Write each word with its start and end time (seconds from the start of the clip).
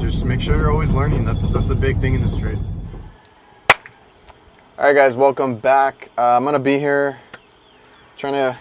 Just 0.00 0.24
make 0.24 0.40
sure 0.40 0.56
you're 0.56 0.72
always 0.72 0.90
learning. 0.90 1.24
That's 1.24 1.48
that's 1.50 1.70
a 1.70 1.76
big 1.76 2.00
thing 2.00 2.14
in 2.14 2.22
this 2.22 2.36
trade. 2.36 2.58
All 3.68 4.86
right, 4.86 4.96
guys, 4.96 5.16
welcome 5.16 5.54
back. 5.54 6.10
Uh, 6.18 6.36
I'm 6.36 6.44
gonna 6.44 6.58
be 6.58 6.76
here 6.76 7.20
trying 8.16 8.32
to 8.32 8.58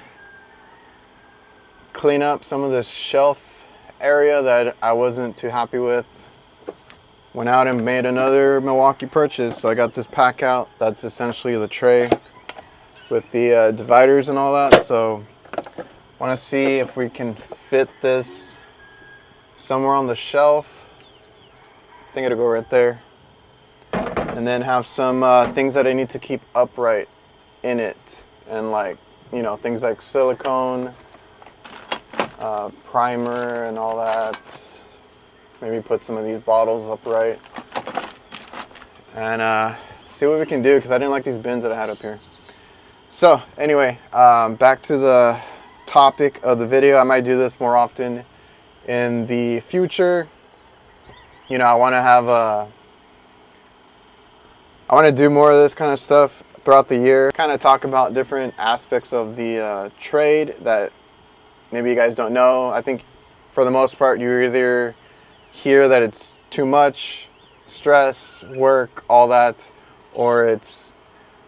clean 1.94 2.22
up 2.22 2.44
some 2.44 2.62
of 2.62 2.70
this 2.70 2.88
shelf 2.88 3.66
area 4.00 4.44
that 4.44 4.78
I 4.84 4.94
wasn't 4.94 5.36
too 5.36 5.50
happy 5.50 5.79
with. 5.79 6.06
Went 7.34 7.50
out 7.50 7.66
and 7.66 7.84
made 7.84 8.06
another 8.06 8.62
Milwaukee 8.62 9.08
purchase. 9.08 9.58
So 9.58 9.68
I 9.68 9.74
got 9.74 9.96
this 9.96 10.06
Packout. 10.06 10.68
That's 10.78 11.04
essentially 11.04 11.58
the 11.58 11.68
tray 11.68 12.12
with 13.10 13.31
the 13.31 13.56
uh, 13.56 13.72
dividers 13.72 14.29
and 14.29 14.38
all 14.38 14.54
that. 14.54 14.84
So 14.84 15.26
want 16.20 16.38
to 16.38 16.44
see 16.44 16.80
if 16.80 16.98
we 16.98 17.09
can 17.09 17.34
fit 17.34 17.90
this 18.02 18.60
somewhere 19.56 19.94
on 19.94 20.08
the 20.08 20.16
shelf. 20.16 20.90
I 22.10 22.14
think 22.14 22.26
it'll 22.26 22.38
go 22.38 22.48
right 22.48 22.70
there. 22.70 23.02
And 23.94 24.48
then 24.48 24.62
have 24.62 24.86
some 24.86 25.23
uh, 25.23 25.52
things 25.54 25.73
that 25.73 25.88
I 25.88 25.94
need 25.94 26.09
to 26.09 26.20
keep 26.20 26.42
upright 26.54 27.08
in 27.64 27.80
it. 27.80 28.23
And 28.50 28.72
like, 28.72 28.98
you 29.32 29.42
know, 29.42 29.56
things 29.56 29.84
like 29.84 30.02
silicone, 30.02 30.94
uh, 32.40 32.70
primer 32.86 33.66
and 33.66 33.78
all 33.78 33.98
that. 33.98 34.84
Maybe 35.62 35.81
put 35.81 36.04
some 36.04 36.18
of 36.18 36.26
these 36.26 36.40
bottles 36.40 36.88
upright. 36.88 37.40
And 39.16 39.42
uh, 39.42 39.76
see 40.08 40.26
what 40.26 40.40
we 40.40 40.45
can 40.45 40.62
do 40.62 40.76
because 40.76 40.92
I 40.92 40.98
didn't 40.98 41.12
like 41.12 41.23
these 41.23 41.40
bins 41.40 41.64
that 41.64 41.72
I 41.72 41.76
had 41.76 41.90
up 41.90 42.00
here. 42.00 42.20
So 43.12 43.41
anyway, 43.58 43.98
um, 44.13 44.54
back 44.54 44.84
to 44.84 44.98
the 44.99 45.40
topic 45.88 46.40
of 46.44 46.59
the 46.59 46.67
video. 46.67 46.98
I 46.98 47.04
might 47.04 47.23
do 47.23 47.36
this 47.36 47.59
more 47.59 47.76
often 47.76 48.23
in 48.88 49.25
the 49.25 49.61
future. 49.61 50.28
You 51.47 51.58
know, 51.58 51.66
I 51.66 51.73
want 51.73 51.94
to 51.94 52.02
have 52.03 52.28
a, 52.28 52.69
I 54.88 54.94
want 54.94 55.08
to 55.08 55.11
do 55.11 55.28
more 55.31 55.50
of 55.50 55.58
this 55.58 55.73
kind 55.73 55.92
of 55.92 55.97
stuff 55.97 56.44
throughout 56.64 56.88
the 56.88 56.97
year. 56.97 57.31
Kind 57.31 57.52
of 57.52 57.59
talk 57.59 57.84
about 57.84 58.14
different 58.14 58.53
aspects 58.59 59.12
of 59.12 59.36
the 59.36 59.58
uh, 59.58 59.89
trade 60.00 60.53
that 60.62 60.94
maybe 61.72 61.89
you 61.89 61.95
guys 61.95 62.14
don't 62.14 62.31
know. 62.31 62.69
I 62.69 62.84
think 62.84 63.06
for 63.53 63.66
the 63.66 63.72
most 63.72 63.97
part, 63.97 64.19
you 64.19 64.39
either 64.41 64.94
hear 65.52 65.88
that 65.88 66.03
it's 66.03 66.38
too 66.52 66.67
much 66.67 67.28
stress, 67.66 68.44
work, 68.44 69.03
all 69.09 69.28
that, 69.30 69.72
or 70.14 70.45
it's, 70.45 70.94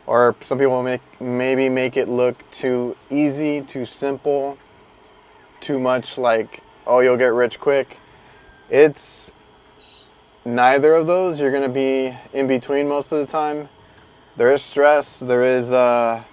or 0.07 0.35
some 0.39 0.57
people 0.57 0.81
make 0.83 1.01
maybe 1.21 1.69
make 1.69 1.97
it 1.97 2.09
look 2.09 2.49
too 2.51 2.95
easy, 3.09 3.61
too 3.61 3.85
simple, 3.85 4.57
too 5.59 5.79
much 5.79 6.17
like, 6.17 6.63
oh, 6.87 6.99
you'll 6.99 7.17
get 7.17 7.33
rich 7.33 7.59
quick. 7.59 7.97
It's 8.69 9.31
neither 10.45 10.95
of 10.95 11.07
those. 11.07 11.39
You're 11.39 11.51
gonna 11.51 11.69
be 11.69 12.15
in 12.33 12.47
between 12.47 12.87
most 12.87 13.11
of 13.11 13.19
the 13.19 13.25
time. 13.25 13.69
There 14.37 14.51
is 14.51 14.61
stress. 14.61 15.19
There 15.19 15.43
is 15.43 15.71
uh, 15.71 16.23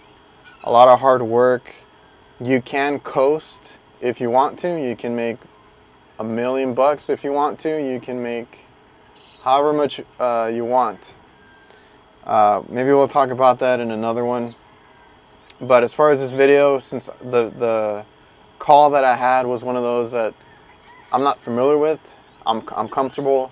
a 0.65 0.71
lot 0.71 0.89
of 0.89 1.01
hard 1.01 1.23
work. 1.23 1.75
You 2.41 2.63
can 2.63 3.01
coast 3.01 3.79
if 4.01 4.21
you 4.21 4.31
want 4.31 4.59
to. 4.61 4.81
You 4.81 4.95
can 4.95 5.17
make 5.17 5.39
a 6.19 6.25
million 6.25 6.75
bucks 6.75 7.11
if 7.11 7.25
you 7.25 7.33
want 7.33 7.59
to. 7.61 7.69
You 7.69 8.01
can 8.01 8.23
make 8.23 8.67
however 9.43 9.73
much 9.73 10.01
uh, 10.19 10.51
you 10.53 10.65
want. 10.65 11.15
Uh, 12.29 12.63
maybe 12.69 12.91
we'll 12.91 13.09
talk 13.09 13.31
about 13.31 13.59
that 13.61 13.81
in 13.81 13.91
another 13.91 14.25
one. 14.25 14.55
But 15.61 15.83
as 15.83 15.95
far 15.95 16.11
as 16.11 16.21
this 16.21 16.33
video, 16.33 16.79
since 16.79 17.09
the 17.21 17.49
the 17.49 18.05
call 18.59 18.91
that 18.91 19.03
I 19.03 19.17
had 19.17 19.47
was 19.47 19.65
one 19.65 19.77
of 19.77 19.83
those 19.83 20.13
that 20.13 20.35
I'm 21.11 21.23
not 21.23 21.41
familiar 21.41 21.79
with, 21.79 22.15
I'm 22.47 22.63
I'm 22.77 22.89
comfortable 22.89 23.51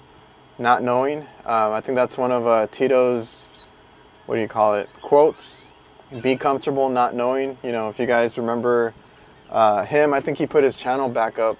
not 0.58 0.82
knowing. 0.82 1.20
Um, 1.46 1.72
I 1.72 1.80
think 1.80 1.96
that's 1.96 2.18
one 2.18 2.30
of 2.30 2.46
uh, 2.46 2.66
Tito's 2.70 3.48
what 4.26 4.34
do 4.34 4.42
you 4.42 4.48
call 4.48 4.74
it 4.74 4.90
quotes. 5.00 5.68
Be 6.20 6.36
comfortable 6.36 6.88
not 6.90 7.14
knowing. 7.14 7.56
You 7.62 7.72
know, 7.72 7.88
if 7.88 7.98
you 7.98 8.06
guys 8.06 8.36
remember 8.36 8.94
uh, 9.50 9.84
him, 9.84 10.12
I 10.12 10.20
think 10.20 10.38
he 10.38 10.46
put 10.46 10.62
his 10.62 10.76
channel 10.76 11.08
back 11.08 11.38
up 11.38 11.56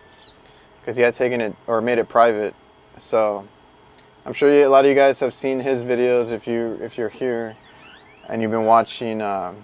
because 0.81 0.97
he 0.97 1.03
had 1.03 1.15
taken 1.15 1.41
it 1.41 1.57
or 1.67 1.81
made 1.81 1.99
it 1.99 2.09
private. 2.09 2.55
So 2.99 3.49
I'm 4.27 4.33
sure 4.33 4.53
you, 4.53 4.67
a 4.67 4.69
lot 4.69 4.85
of 4.85 4.89
you 4.89 4.97
guys 4.97 5.21
have 5.21 5.33
seen 5.33 5.61
his 5.61 5.85
videos 5.85 6.33
if 6.33 6.49
you 6.49 6.81
if 6.83 6.99
you're 6.99 7.09
here 7.09 7.57
and 8.29 8.43
you've 8.43 8.51
been 8.51 8.65
watching 8.65 9.23
uh, 9.23 9.55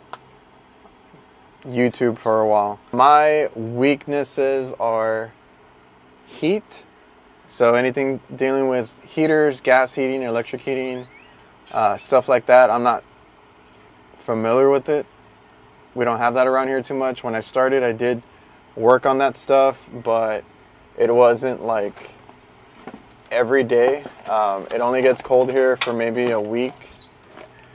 YouTube 1.64 2.16
for 2.16 2.40
a 2.40 2.46
while. 2.46 2.78
My 2.92 3.50
weaknesses 3.56 4.72
are 4.78 5.32
heat. 6.26 6.86
So 7.48 7.74
anything 7.74 8.20
dealing 8.36 8.68
with 8.68 8.88
heaters, 9.02 9.60
gas 9.60 9.94
heating, 9.94 10.22
electric 10.22 10.62
heating, 10.62 11.08
uh, 11.72 11.96
stuff 11.96 12.28
like 12.28 12.46
that. 12.46 12.70
I'm 12.70 12.84
not 12.84 13.02
familiar 14.16 14.70
with 14.70 14.88
it. 14.88 15.06
We 15.96 16.04
don't 16.04 16.18
have 16.18 16.34
that 16.34 16.46
around 16.46 16.68
here 16.68 16.82
too 16.82 16.94
much. 16.94 17.24
When 17.24 17.34
I 17.34 17.40
started, 17.40 17.82
I 17.82 17.90
did 17.92 18.22
work 18.76 19.06
on 19.06 19.18
that 19.18 19.36
stuff, 19.36 19.90
but 19.92 20.44
it 20.96 21.12
wasn't 21.12 21.64
like 21.64 22.12
every 23.32 23.64
day. 23.64 24.04
Um, 24.28 24.66
it 24.72 24.80
only 24.80 25.02
gets 25.02 25.20
cold 25.20 25.50
here 25.50 25.76
for 25.78 25.92
maybe 25.92 26.30
a 26.30 26.40
week 26.40 26.90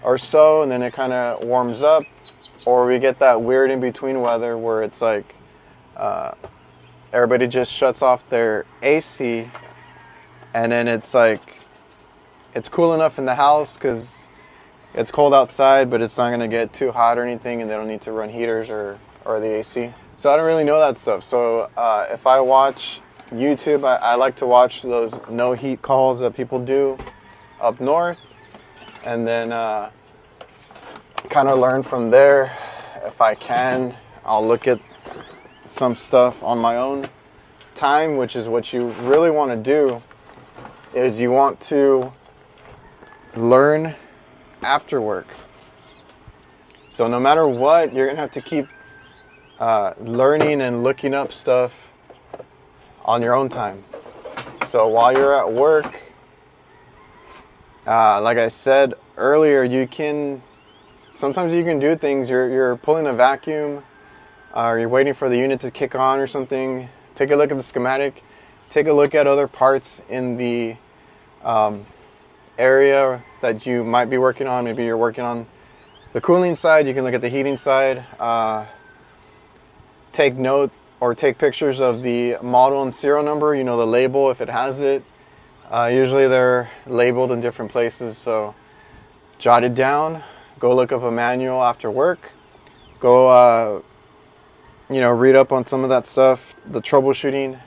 or 0.03 0.17
so, 0.17 0.61
and 0.61 0.71
then 0.71 0.81
it 0.81 0.93
kind 0.93 1.11
of 1.11 1.43
warms 1.43 1.83
up. 1.83 2.03
Or 2.65 2.85
we 2.85 2.99
get 2.99 3.19
that 3.19 3.41
weird 3.41 3.71
in 3.71 3.79
between 3.79 4.21
weather 4.21 4.57
where 4.57 4.83
it's 4.83 5.01
like 5.01 5.35
uh, 5.95 6.31
everybody 7.11 7.47
just 7.47 7.73
shuts 7.73 8.01
off 8.01 8.25
their 8.27 8.65
AC, 8.81 9.49
and 10.53 10.71
then 10.71 10.87
it's 10.87 11.13
like 11.13 11.61
it's 12.53 12.69
cool 12.69 12.93
enough 12.93 13.19
in 13.19 13.25
the 13.25 13.35
house 13.35 13.75
because 13.75 14.29
it's 14.93 15.11
cold 15.11 15.33
outside, 15.33 15.89
but 15.89 16.01
it's 16.01 16.17
not 16.17 16.31
gonna 16.31 16.47
get 16.47 16.73
too 16.73 16.91
hot 16.91 17.17
or 17.17 17.23
anything, 17.23 17.61
and 17.61 17.69
they 17.69 17.75
don't 17.75 17.87
need 17.87 18.01
to 18.01 18.11
run 18.11 18.29
heaters 18.29 18.69
or, 18.69 18.99
or 19.25 19.39
the 19.39 19.47
AC. 19.47 19.93
So 20.15 20.31
I 20.31 20.35
don't 20.35 20.45
really 20.45 20.63
know 20.63 20.79
that 20.79 20.97
stuff. 20.97 21.23
So 21.23 21.69
uh, 21.77 22.07
if 22.09 22.25
I 22.25 22.39
watch 22.39 23.01
YouTube, 23.31 23.85
I, 23.85 23.95
I, 23.97 24.15
like 24.15 24.35
to 24.37 24.45
watch 24.45 24.81
those 24.83 25.19
no 25.29 25.53
heat 25.53 25.81
calls 25.81 26.19
that 26.21 26.33
people 26.33 26.59
do 26.59 26.97
up 27.59 27.81
north, 27.81 28.33
and 29.03 29.27
then 29.27 29.51
uh, 29.51 29.91
kind 31.29 31.49
of 31.49 31.59
learn 31.59 31.83
from 31.83 32.09
there. 32.09 32.57
If 33.03 33.19
I 33.19 33.35
can, 33.35 33.95
I'll 34.23 34.45
look 34.45 34.67
at 34.67 34.79
some 35.65 35.93
stuff 35.93 36.41
on 36.41 36.57
my 36.57 36.77
own 36.77 37.09
time, 37.75 38.15
which 38.15 38.35
is 38.35 38.47
what 38.47 38.71
you 38.71 38.87
really 39.01 39.29
want 39.29 39.51
to 39.51 39.57
do. 39.57 40.01
Is 40.93 41.19
you 41.19 41.31
want 41.31 41.59
to 41.61 42.13
learn 43.35 43.93
after 44.63 45.01
work. 45.01 45.27
So 46.87 47.07
no 47.07 47.19
matter 47.19 47.47
what, 47.47 47.93
you're 47.93 48.07
gonna 48.07 48.19
have 48.19 48.31
to 48.31 48.41
keep 48.41 48.67
uh, 49.59 49.93
learning 49.99 50.61
and 50.61 50.81
looking 50.81 51.13
up 51.13 51.31
stuff 51.31 51.91
on 53.07 53.21
your 53.21 53.33
own 53.33 53.49
time. 53.49 53.83
So 54.65 54.87
while 54.87 55.13
you're 55.13 55.33
at 55.33 55.51
work, 55.51 56.01
uh, 57.85 58.21
like 58.21 58.37
I 58.37 58.49
said 58.49 58.95
earlier, 59.15 59.63
you 59.63 59.87
can 59.87 60.43
sometimes 61.13 61.53
you 61.53 61.63
can 61.63 61.79
do 61.79 61.95
things. 61.95 62.29
You're 62.29 62.49
you're 62.49 62.75
pulling 62.75 63.07
a 63.07 63.13
vacuum, 63.13 63.83
uh, 64.53 64.67
or 64.67 64.79
you're 64.79 64.89
waiting 64.89 65.13
for 65.13 65.29
the 65.29 65.37
unit 65.37 65.59
to 65.61 65.71
kick 65.71 65.95
on 65.95 66.19
or 66.19 66.27
something. 66.27 66.89
Take 67.15 67.31
a 67.31 67.35
look 67.35 67.51
at 67.51 67.57
the 67.57 67.63
schematic. 67.63 68.23
Take 68.69 68.87
a 68.87 68.93
look 68.93 69.15
at 69.15 69.25
other 69.25 69.47
parts 69.47 70.03
in 70.09 70.35
the 70.35 70.75
um, 71.43 71.85
area 72.57 73.23
that 73.41 73.65
you 73.65 73.85
might 73.85 74.09
be 74.09 74.17
working 74.17 74.47
on. 74.47 74.65
Maybe 74.65 74.83
you're 74.83 74.97
working 74.97 75.23
on 75.23 75.47
the 76.11 76.19
cooling 76.19 76.57
side. 76.57 76.85
You 76.87 76.93
can 76.93 77.05
look 77.05 77.13
at 77.13 77.21
the 77.21 77.29
heating 77.29 77.55
side. 77.55 78.05
Uh, 78.19 78.65
take 80.11 80.35
note 80.35 80.71
or 80.99 81.13
take 81.13 81.37
pictures 81.37 81.79
of 81.79 82.01
the 82.03 82.37
model 82.41 82.81
and 82.81 82.93
serial 82.93 83.23
number, 83.23 83.53
you 83.55 83.63
know, 83.63 83.77
the 83.77 83.85
label 83.85 84.31
if 84.31 84.41
it 84.41 84.49
has 84.49 84.81
it. 84.81 85.03
Uh, 85.69 85.89
usually 85.93 86.27
they're 86.27 86.69
labeled 86.85 87.31
in 87.31 87.41
different 87.41 87.71
places, 87.71 88.17
so 88.17 88.55
jot 89.37 89.63
it 89.63 89.75
down. 89.75 90.23
Go 90.59 90.73
look 90.75 90.91
up 90.91 91.03
a 91.03 91.11
manual 91.11 91.61
after 91.61 91.91
work. 91.91 92.31
Go, 92.99 93.27
uh, 93.27 93.81
you 94.89 95.01
know, 95.01 95.11
read 95.11 95.35
up 95.35 95.51
on 95.51 95.65
some 95.65 95.83
of 95.83 95.89
that 95.89 96.07
stuff, 96.07 96.55
the 96.65 96.81
troubleshooting 96.81 97.59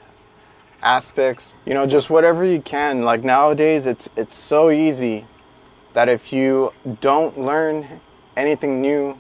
aspects. 0.83 1.55
You 1.67 1.75
know, 1.75 1.87
just 1.87 2.11
whatever 2.11 2.45
you 2.45 2.61
can. 2.61 3.03
Like 3.03 3.23
nowadays, 3.23 3.87
it's 3.87 4.09
it's 4.17 4.35
so 4.35 4.71
easy 4.71 5.27
that 5.93 6.09
if 6.09 6.33
you 6.33 6.73
don't 7.01 7.39
learn 7.39 8.01
anything 8.37 8.81
new, 8.81 9.19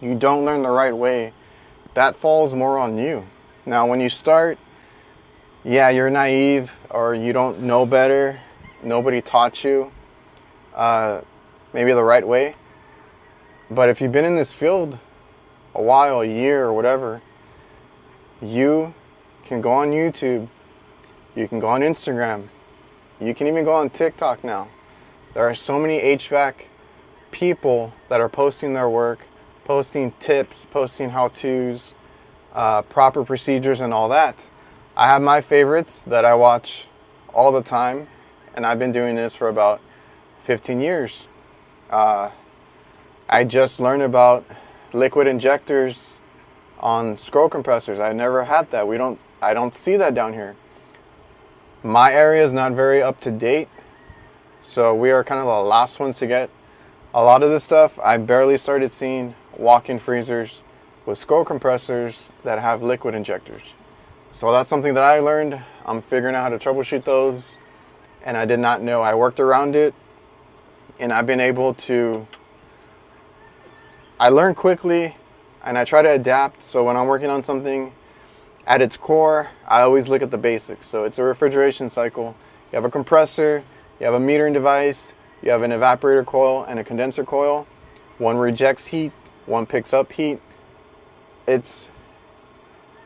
you 0.00 0.14
don't 0.14 0.44
learn 0.44 0.62
the 0.62 0.70
right 0.70 0.96
way 0.96 1.32
that 1.94 2.16
falls 2.16 2.54
more 2.54 2.78
on 2.78 2.98
you. 2.98 3.26
Now, 3.66 3.86
when 3.86 4.00
you 4.00 4.08
start, 4.08 4.58
yeah, 5.64 5.90
you're 5.90 6.10
naive 6.10 6.72
or 6.90 7.14
you 7.14 7.32
don't 7.32 7.60
know 7.60 7.86
better. 7.86 8.40
Nobody 8.82 9.20
taught 9.20 9.62
you 9.62 9.92
uh, 10.74 11.20
maybe 11.72 11.92
the 11.92 12.04
right 12.04 12.26
way. 12.26 12.56
But 13.70 13.88
if 13.88 14.00
you've 14.00 14.12
been 14.12 14.24
in 14.24 14.36
this 14.36 14.52
field 14.52 14.98
a 15.74 15.82
while, 15.82 16.20
a 16.20 16.26
year 16.26 16.64
or 16.64 16.72
whatever, 16.72 17.22
you 18.40 18.92
can 19.44 19.60
go 19.60 19.72
on 19.72 19.90
YouTube, 19.90 20.48
you 21.34 21.48
can 21.48 21.60
go 21.60 21.68
on 21.68 21.80
Instagram, 21.80 22.48
you 23.20 23.34
can 23.34 23.46
even 23.46 23.64
go 23.64 23.72
on 23.72 23.88
TikTok 23.88 24.44
now. 24.44 24.68
There 25.34 25.48
are 25.48 25.54
so 25.54 25.78
many 25.78 26.00
HVAC 26.00 26.66
people 27.30 27.94
that 28.08 28.20
are 28.20 28.28
posting 28.28 28.74
their 28.74 28.90
work, 28.90 29.26
posting 29.64 30.12
tips, 30.12 30.66
posting 30.70 31.10
how 31.10 31.28
to's, 31.28 31.94
uh, 32.54 32.82
proper 32.82 33.24
procedures, 33.24 33.80
and 33.80 33.92
all 33.94 34.08
that. 34.08 34.50
I 34.96 35.06
have 35.06 35.22
my 35.22 35.40
favorites 35.40 36.02
that 36.06 36.24
I 36.24 36.34
watch 36.34 36.88
all 37.32 37.52
the 37.52 37.62
time, 37.62 38.08
and 38.54 38.66
I've 38.66 38.78
been 38.78 38.92
doing 38.92 39.16
this 39.16 39.34
for 39.34 39.48
about 39.48 39.80
15 40.40 40.80
years. 40.80 41.28
Uh, 41.90 42.30
I 43.28 43.44
just 43.44 43.80
learned 43.80 44.02
about 44.02 44.44
liquid 44.92 45.26
injectors 45.26 46.18
on 46.80 47.16
scroll 47.16 47.48
compressors. 47.48 47.98
I 47.98 48.12
never 48.12 48.44
had 48.44 48.70
that. 48.72 48.86
We 48.86 48.98
don't. 48.98 49.18
I 49.40 49.54
don't 49.54 49.74
see 49.74 49.96
that 49.96 50.14
down 50.14 50.34
here. 50.34 50.56
My 51.82 52.12
area 52.12 52.44
is 52.44 52.52
not 52.52 52.72
very 52.72 53.02
up 53.02 53.18
to 53.20 53.30
date, 53.30 53.68
so 54.60 54.94
we 54.94 55.10
are 55.10 55.24
kind 55.24 55.40
of 55.40 55.46
the 55.46 55.68
last 55.68 55.98
ones 55.98 56.18
to 56.18 56.26
get 56.26 56.50
a 57.14 57.22
lot 57.24 57.42
of 57.42 57.50
this 57.50 57.64
stuff. 57.64 57.98
I 58.02 58.18
barely 58.18 58.56
started 58.56 58.92
seeing 58.92 59.34
walk-in 59.62 59.98
freezers 59.98 60.62
with 61.06 61.16
scroll 61.18 61.44
compressors 61.44 62.30
that 62.44 62.58
have 62.58 62.82
liquid 62.82 63.14
injectors. 63.14 63.62
So 64.30 64.50
that's 64.52 64.68
something 64.68 64.94
that 64.94 65.02
I 65.02 65.20
learned. 65.20 65.60
I'm 65.86 66.02
figuring 66.02 66.34
out 66.34 66.42
how 66.42 66.48
to 66.50 66.58
troubleshoot 66.58 67.04
those, 67.04 67.58
and 68.24 68.36
I 68.36 68.44
did 68.44 68.58
not 68.58 68.82
know. 68.82 69.00
I 69.00 69.14
worked 69.14 69.40
around 69.40 69.76
it, 69.76 69.94
and 70.98 71.12
I've 71.12 71.26
been 71.26 71.40
able 71.40 71.74
to. 71.74 72.26
I 74.18 74.28
learned 74.28 74.56
quickly, 74.56 75.16
and 75.64 75.76
I 75.78 75.84
try 75.84 76.02
to 76.02 76.10
adapt. 76.10 76.62
So 76.62 76.84
when 76.84 76.96
I'm 76.96 77.06
working 77.06 77.30
on 77.30 77.42
something, 77.42 77.92
at 78.66 78.80
its 78.80 78.96
core, 78.96 79.48
I 79.66 79.82
always 79.82 80.08
look 80.08 80.22
at 80.22 80.30
the 80.30 80.38
basics. 80.38 80.86
So 80.86 81.04
it's 81.04 81.18
a 81.18 81.24
refrigeration 81.24 81.90
cycle. 81.90 82.34
You 82.70 82.76
have 82.76 82.84
a 82.84 82.90
compressor, 82.90 83.64
you 83.98 84.06
have 84.06 84.14
a 84.14 84.20
metering 84.20 84.52
device, 84.52 85.12
you 85.42 85.50
have 85.50 85.62
an 85.62 85.72
evaporator 85.72 86.24
coil 86.24 86.64
and 86.64 86.78
a 86.78 86.84
condenser 86.84 87.24
coil. 87.24 87.66
One 88.18 88.38
rejects 88.38 88.86
heat, 88.86 89.12
one 89.46 89.66
picks 89.66 89.92
up 89.92 90.12
heat. 90.12 90.40
It's 91.46 91.90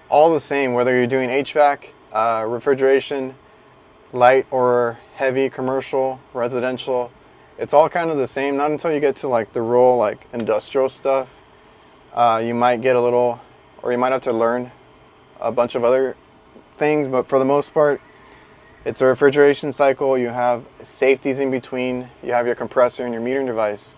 all 0.09 0.33
the 0.33 0.41
same 0.41 0.73
whether 0.73 0.97
you're 0.97 1.07
doing 1.07 1.31
HVAC, 1.31 1.91
uh, 2.13 2.45
refrigeration, 2.49 3.35
light 4.13 4.47
or 4.51 4.99
heavy 5.15 5.49
commercial, 5.49 6.21
residential. 6.33 7.11
It's 7.59 7.73
all 7.73 7.89
kind 7.89 8.11
of 8.11 8.19
the 8.19 8.27
same. 8.27 8.57
Not 8.57 8.71
until 8.71 8.93
you 8.93 9.01
get 9.01 9.17
to 9.17 9.29
like 9.29 9.53
the 9.53 9.63
real 9.63 9.97
like 9.97 10.27
industrial 10.33 10.89
stuff, 10.89 11.35
uh, 12.13 12.43
you 12.45 12.55
might 12.55 12.81
get 12.81 12.97
a 12.97 13.01
little, 13.01 13.41
or 13.83 13.93
you 13.93 13.99
might 13.99 14.13
have 14.13 14.23
to 14.23 14.33
learn 14.33 14.71
a 15.41 15.51
bunch 15.51 15.75
of 15.75 15.85
other 15.85 16.17
things. 16.77 17.09
But 17.09 17.27
for 17.27 17.39
the 17.39 17.45
most 17.45 17.73
part, 17.73 18.01
it's 18.85 19.01
a 19.01 19.07
refrigeration 19.07 19.73
cycle. 19.73 20.17
You 20.17 20.29
have 20.29 20.65
safeties 20.81 21.41
in 21.41 21.51
between. 21.51 22.09
You 22.23 22.33
have 22.33 22.47
your 22.47 22.55
compressor 22.55 23.05
and 23.05 23.13
your 23.13 23.23
metering 23.23 23.47
device. 23.47 23.97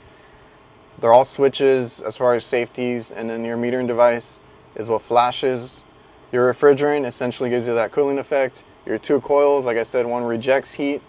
They're 1.01 1.13
all 1.13 1.25
switches 1.25 2.03
as 2.03 2.17
far 2.17 2.35
as 2.35 2.45
safeties, 2.45 3.11
and 3.11 3.31
then 3.31 3.45
your 3.45 3.57
metering 3.57 3.87
device 3.87 4.41
is 4.75 4.89
what 4.89 5.03
flashes. 5.03 5.85
Your 6.33 6.53
refrigerant 6.53 7.07
essentially 7.07 7.51
gives 7.51 7.67
you 7.67 7.75
that 7.75 7.93
cooling 7.93 8.19
effect. 8.19 8.65
Your 8.85 8.99
two 8.99 9.21
coils, 9.21 9.65
like 9.65 9.77
I 9.77 9.83
said, 9.83 10.07
one 10.07 10.25
rejects 10.25 10.73
heat 10.73 11.03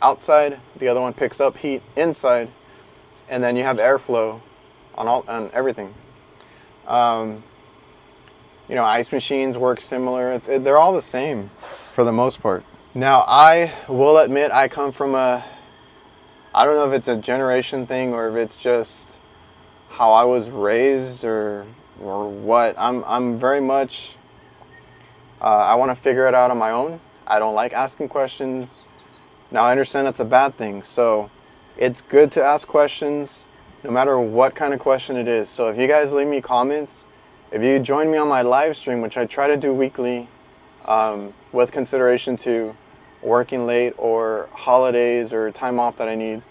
outside, 0.00 0.60
the 0.76 0.88
other 0.88 1.00
one 1.00 1.12
picks 1.12 1.40
up 1.40 1.56
heat 1.56 1.82
inside, 1.96 2.50
and 3.28 3.42
then 3.42 3.56
you 3.56 3.62
have 3.62 3.78
airflow 3.78 4.40
on 4.94 5.08
all 5.08 5.24
on 5.28 5.50
everything. 5.52 5.94
Um, 6.86 7.42
you 8.68 8.74
know, 8.74 8.84
ice 8.84 9.12
machines 9.12 9.56
work 9.58 9.80
similar. 9.80 10.32
It, 10.32 10.64
they're 10.64 10.78
all 10.78 10.92
the 10.92 11.02
same 11.02 11.50
for 11.92 12.04
the 12.04 12.12
most 12.12 12.40
part. 12.40 12.64
Now, 12.94 13.24
I 13.26 13.72
will 13.88 14.18
admit 14.18 14.50
I 14.52 14.68
come 14.68 14.92
from 14.92 15.14
a 15.14 15.44
I 16.54 16.64
don't 16.66 16.76
know 16.76 16.86
if 16.86 16.92
it's 16.92 17.08
a 17.08 17.16
generation 17.16 17.86
thing 17.86 18.12
or 18.12 18.28
if 18.28 18.36
it's 18.36 18.56
just 18.56 19.20
how 20.02 20.10
I 20.10 20.24
was 20.24 20.50
raised 20.50 21.24
or 21.24 21.64
or 22.00 22.28
what. 22.28 22.74
I'm 22.76 23.04
I'm 23.06 23.38
very 23.38 23.60
much 23.60 24.16
uh, 25.40 25.44
I 25.44 25.76
want 25.76 25.92
to 25.92 25.94
figure 25.94 26.26
it 26.26 26.34
out 26.34 26.50
on 26.50 26.58
my 26.58 26.72
own. 26.72 27.00
I 27.24 27.38
don't 27.38 27.54
like 27.54 27.72
asking 27.72 28.08
questions. 28.08 28.84
Now 29.52 29.62
I 29.62 29.70
understand 29.70 30.08
that's 30.08 30.18
a 30.18 30.24
bad 30.24 30.56
thing. 30.58 30.82
So 30.82 31.30
it's 31.76 32.00
good 32.00 32.32
to 32.32 32.42
ask 32.42 32.66
questions 32.66 33.46
no 33.84 33.92
matter 33.92 34.18
what 34.18 34.56
kind 34.56 34.74
of 34.74 34.80
question 34.80 35.14
it 35.16 35.28
is. 35.28 35.48
So 35.48 35.68
if 35.68 35.78
you 35.78 35.86
guys 35.86 36.12
leave 36.12 36.26
me 36.26 36.40
comments, 36.40 37.06
if 37.52 37.62
you 37.62 37.78
join 37.78 38.10
me 38.10 38.18
on 38.18 38.26
my 38.26 38.42
live 38.42 38.76
stream, 38.76 39.02
which 39.02 39.16
I 39.16 39.24
try 39.24 39.46
to 39.46 39.56
do 39.56 39.72
weekly, 39.72 40.26
um, 40.84 41.32
with 41.52 41.70
consideration 41.70 42.34
to 42.38 42.74
working 43.22 43.66
late 43.66 43.94
or 43.98 44.48
holidays 44.52 45.32
or 45.32 45.52
time 45.52 45.78
off 45.78 45.94
that 45.98 46.08
I 46.08 46.16
need, 46.16 46.42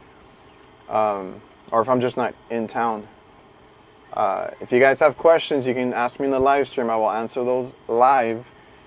um, 0.87 1.41
or 1.73 1.81
if 1.81 1.89
I'm 1.89 1.99
just 1.99 2.15
not 2.15 2.33
in 2.49 2.65
town. 2.65 3.09
Uh, 4.13 4.51
if 4.59 4.71
you 4.71 4.79
guys 4.79 4.99
have 4.99 5.17
questions, 5.17 5.65
you 5.65 5.73
can 5.73 5.93
ask 5.93 6.19
me 6.19 6.25
in 6.25 6.31
the 6.31 6.39
live 6.39 6.67
stream. 6.67 6.89
I 6.89 6.95
will 6.97 7.11
answer 7.11 7.43
those 7.45 7.73
live. 7.87 8.39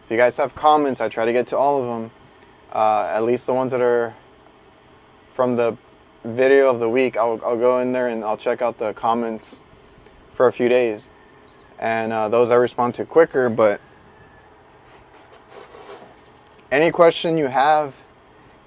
If 0.05 0.11
you 0.11 0.17
guys 0.19 0.37
have 0.37 0.55
comments, 0.55 1.01
I 1.01 1.09
try 1.09 1.25
to 1.25 1.33
get 1.33 1.47
to 1.49 1.57
all 1.57 1.81
of 1.81 1.89
them, 1.89 2.11
uh, 2.73 3.11
at 3.11 3.23
least 3.23 3.47
the 3.47 3.55
ones 3.55 3.73
that 3.73 3.81
are 3.81 4.15
from 5.33 5.57
the 5.57 5.79
video 6.25 6.69
of 6.69 6.79
the 6.79 6.89
week. 6.89 7.17
I'll, 7.17 7.41
I'll 7.45 7.57
go 7.57 7.81
in 7.81 7.93
there 7.93 8.09
and 8.09 8.23
I'll 8.23 8.37
check 8.37 8.61
out 8.61 8.77
the 8.77 8.93
comments 8.93 9.63
for 10.33 10.47
a 10.47 10.53
few 10.53 10.69
days. 10.69 11.11
And 11.79 12.13
uh, 12.13 12.29
those 12.29 12.51
I 12.51 12.57
respond 12.57 12.95
to 12.97 13.07
quicker, 13.07 13.49
but 13.49 13.81
any 16.71 16.91
question 16.91 17.39
you 17.39 17.47
have, 17.47 17.95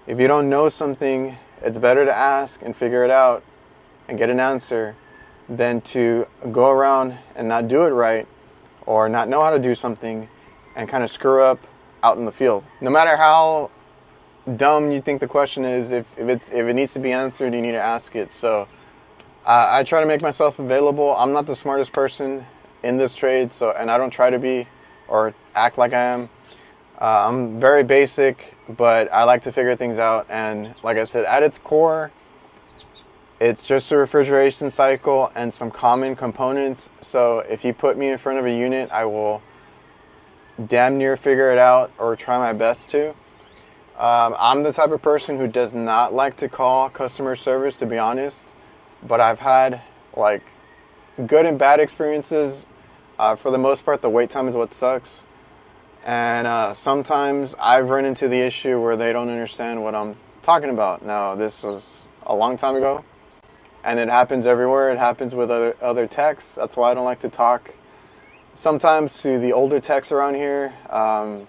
if 0.07 0.19
you 0.19 0.27
don't 0.27 0.49
know 0.49 0.69
something, 0.69 1.37
it's 1.61 1.77
better 1.77 2.03
to 2.03 2.15
ask 2.15 2.61
and 2.63 2.75
figure 2.75 3.03
it 3.03 3.11
out 3.11 3.43
and 4.07 4.17
get 4.17 4.29
an 4.29 4.39
answer 4.39 4.95
than 5.49 5.81
to 5.81 6.27
go 6.51 6.69
around 6.69 7.17
and 7.35 7.47
not 7.47 7.67
do 7.67 7.85
it 7.85 7.89
right 7.89 8.27
or 8.85 9.09
not 9.09 9.29
know 9.29 9.41
how 9.43 9.49
to 9.49 9.59
do 9.59 9.75
something 9.75 10.27
and 10.75 10.89
kind 10.89 11.03
of 11.03 11.09
screw 11.09 11.41
up 11.41 11.59
out 12.03 12.17
in 12.17 12.25
the 12.25 12.31
field. 12.31 12.63
No 12.81 12.89
matter 12.89 13.17
how 13.17 13.71
dumb 14.55 14.91
you 14.91 15.01
think 15.01 15.19
the 15.19 15.27
question 15.27 15.65
is, 15.65 15.91
if, 15.91 16.05
if, 16.17 16.27
it's, 16.27 16.49
if 16.51 16.67
it 16.67 16.73
needs 16.73 16.93
to 16.93 16.99
be 16.99 17.11
answered, 17.11 17.53
you 17.53 17.61
need 17.61 17.71
to 17.71 17.81
ask 17.81 18.15
it. 18.15 18.31
So 18.31 18.67
I 19.45 19.83
try 19.83 20.01
to 20.01 20.05
make 20.05 20.21
myself 20.21 20.59
available. 20.59 21.15
I'm 21.15 21.31
not 21.31 21.45
the 21.45 21.55
smartest 21.55 21.93
person 21.93 22.45
in 22.83 22.97
this 22.97 23.13
trade, 23.13 23.53
so 23.53 23.71
and 23.71 23.89
I 23.89 23.97
don't 23.97 24.09
try 24.09 24.29
to 24.29 24.37
be 24.37 24.67
or 25.07 25.33
act 25.55 25.77
like 25.77 25.93
I 25.93 26.03
am. 26.03 26.29
Uh, 26.99 27.27
I'm 27.29 27.57
very 27.57 27.83
basic, 27.83 28.55
but 28.67 29.11
I 29.13 29.23
like 29.23 29.41
to 29.43 29.53
figure 29.53 29.75
things 29.75 29.99
out. 29.99 30.25
And 30.29 30.75
like 30.83 30.97
I 30.97 31.05
said, 31.05 31.23
at 31.25 31.43
its 31.43 31.57
core, 31.57 32.11
it's 33.39 33.65
just 33.65 33.91
a 33.91 33.97
refrigeration 33.97 34.71
cycle 34.71 35.31
and 35.35 35.53
some 35.53 35.69
common 35.69 36.15
components. 36.15 36.89
So 37.01 37.39
if 37.39 37.63
you 37.63 37.73
put 37.73 37.97
me 37.97 38.09
in 38.09 38.17
front 38.17 38.39
of 38.39 38.45
a 38.45 38.51
unit, 38.51 38.89
I 38.91 39.05
will 39.05 39.41
damn 40.65 40.97
near 40.97 41.15
figure 41.15 41.51
it 41.51 41.57
out 41.57 41.91
or 41.99 42.15
try 42.15 42.37
my 42.39 42.53
best 42.53 42.89
to. 42.89 43.09
Um, 43.97 44.35
I'm 44.39 44.63
the 44.63 44.73
type 44.73 44.91
of 44.91 45.01
person 45.01 45.37
who 45.37 45.47
does 45.47 45.75
not 45.75 46.13
like 46.13 46.37
to 46.37 46.49
call 46.49 46.89
customer 46.89 47.35
service, 47.35 47.77
to 47.77 47.85
be 47.85 47.97
honest. 47.97 48.53
But 49.03 49.21
I've 49.21 49.39
had 49.39 49.81
like 50.15 50.43
good 51.25 51.45
and 51.45 51.57
bad 51.59 51.79
experiences. 51.79 52.67
Uh, 53.19 53.35
for 53.35 53.51
the 53.51 53.57
most 53.57 53.85
part, 53.85 54.01
the 54.01 54.09
wait 54.09 54.29
time 54.29 54.47
is 54.47 54.55
what 54.55 54.73
sucks. 54.73 55.25
And 56.03 56.47
uh, 56.47 56.73
sometimes 56.73 57.55
I've 57.59 57.89
run 57.89 58.05
into 58.05 58.27
the 58.27 58.39
issue 58.39 58.81
where 58.81 58.95
they 58.95 59.11
don't 59.13 59.29
understand 59.29 59.83
what 59.83 59.93
I'm 59.93 60.15
talking 60.41 60.69
about. 60.69 61.03
Now, 61.03 61.35
this 61.35 61.63
was 61.63 62.07
a 62.25 62.35
long 62.35 62.55
time 62.55 62.75
ago, 62.75 63.03
and 63.83 63.99
it 63.99 64.09
happens 64.09 64.45
everywhere. 64.45 64.91
It 64.91 64.97
happens 64.97 65.35
with 65.35 65.51
other 65.51 65.75
other 65.81 66.07
techs. 66.07 66.55
That's 66.55 66.77
why 66.77 66.91
I 66.91 66.93
don't 66.93 67.05
like 67.05 67.19
to 67.19 67.29
talk. 67.29 67.73
Sometimes 68.53 69.21
to 69.21 69.39
the 69.39 69.53
older 69.53 69.79
techs 69.79 70.11
around 70.11 70.35
here. 70.35 70.73
Um, 70.89 71.47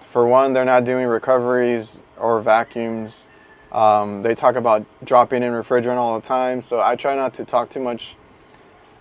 for 0.00 0.26
one, 0.26 0.52
they're 0.52 0.64
not 0.64 0.84
doing 0.84 1.06
recoveries 1.06 2.00
or 2.18 2.40
vacuums. 2.40 3.28
Um, 3.72 4.22
they 4.22 4.34
talk 4.34 4.56
about 4.56 4.84
dropping 5.02 5.42
in 5.42 5.52
refrigerant 5.52 5.96
all 5.96 6.20
the 6.20 6.26
time, 6.26 6.60
so 6.60 6.80
I 6.80 6.96
try 6.96 7.16
not 7.16 7.32
to 7.34 7.44
talk 7.44 7.70
too 7.70 7.80
much 7.80 8.16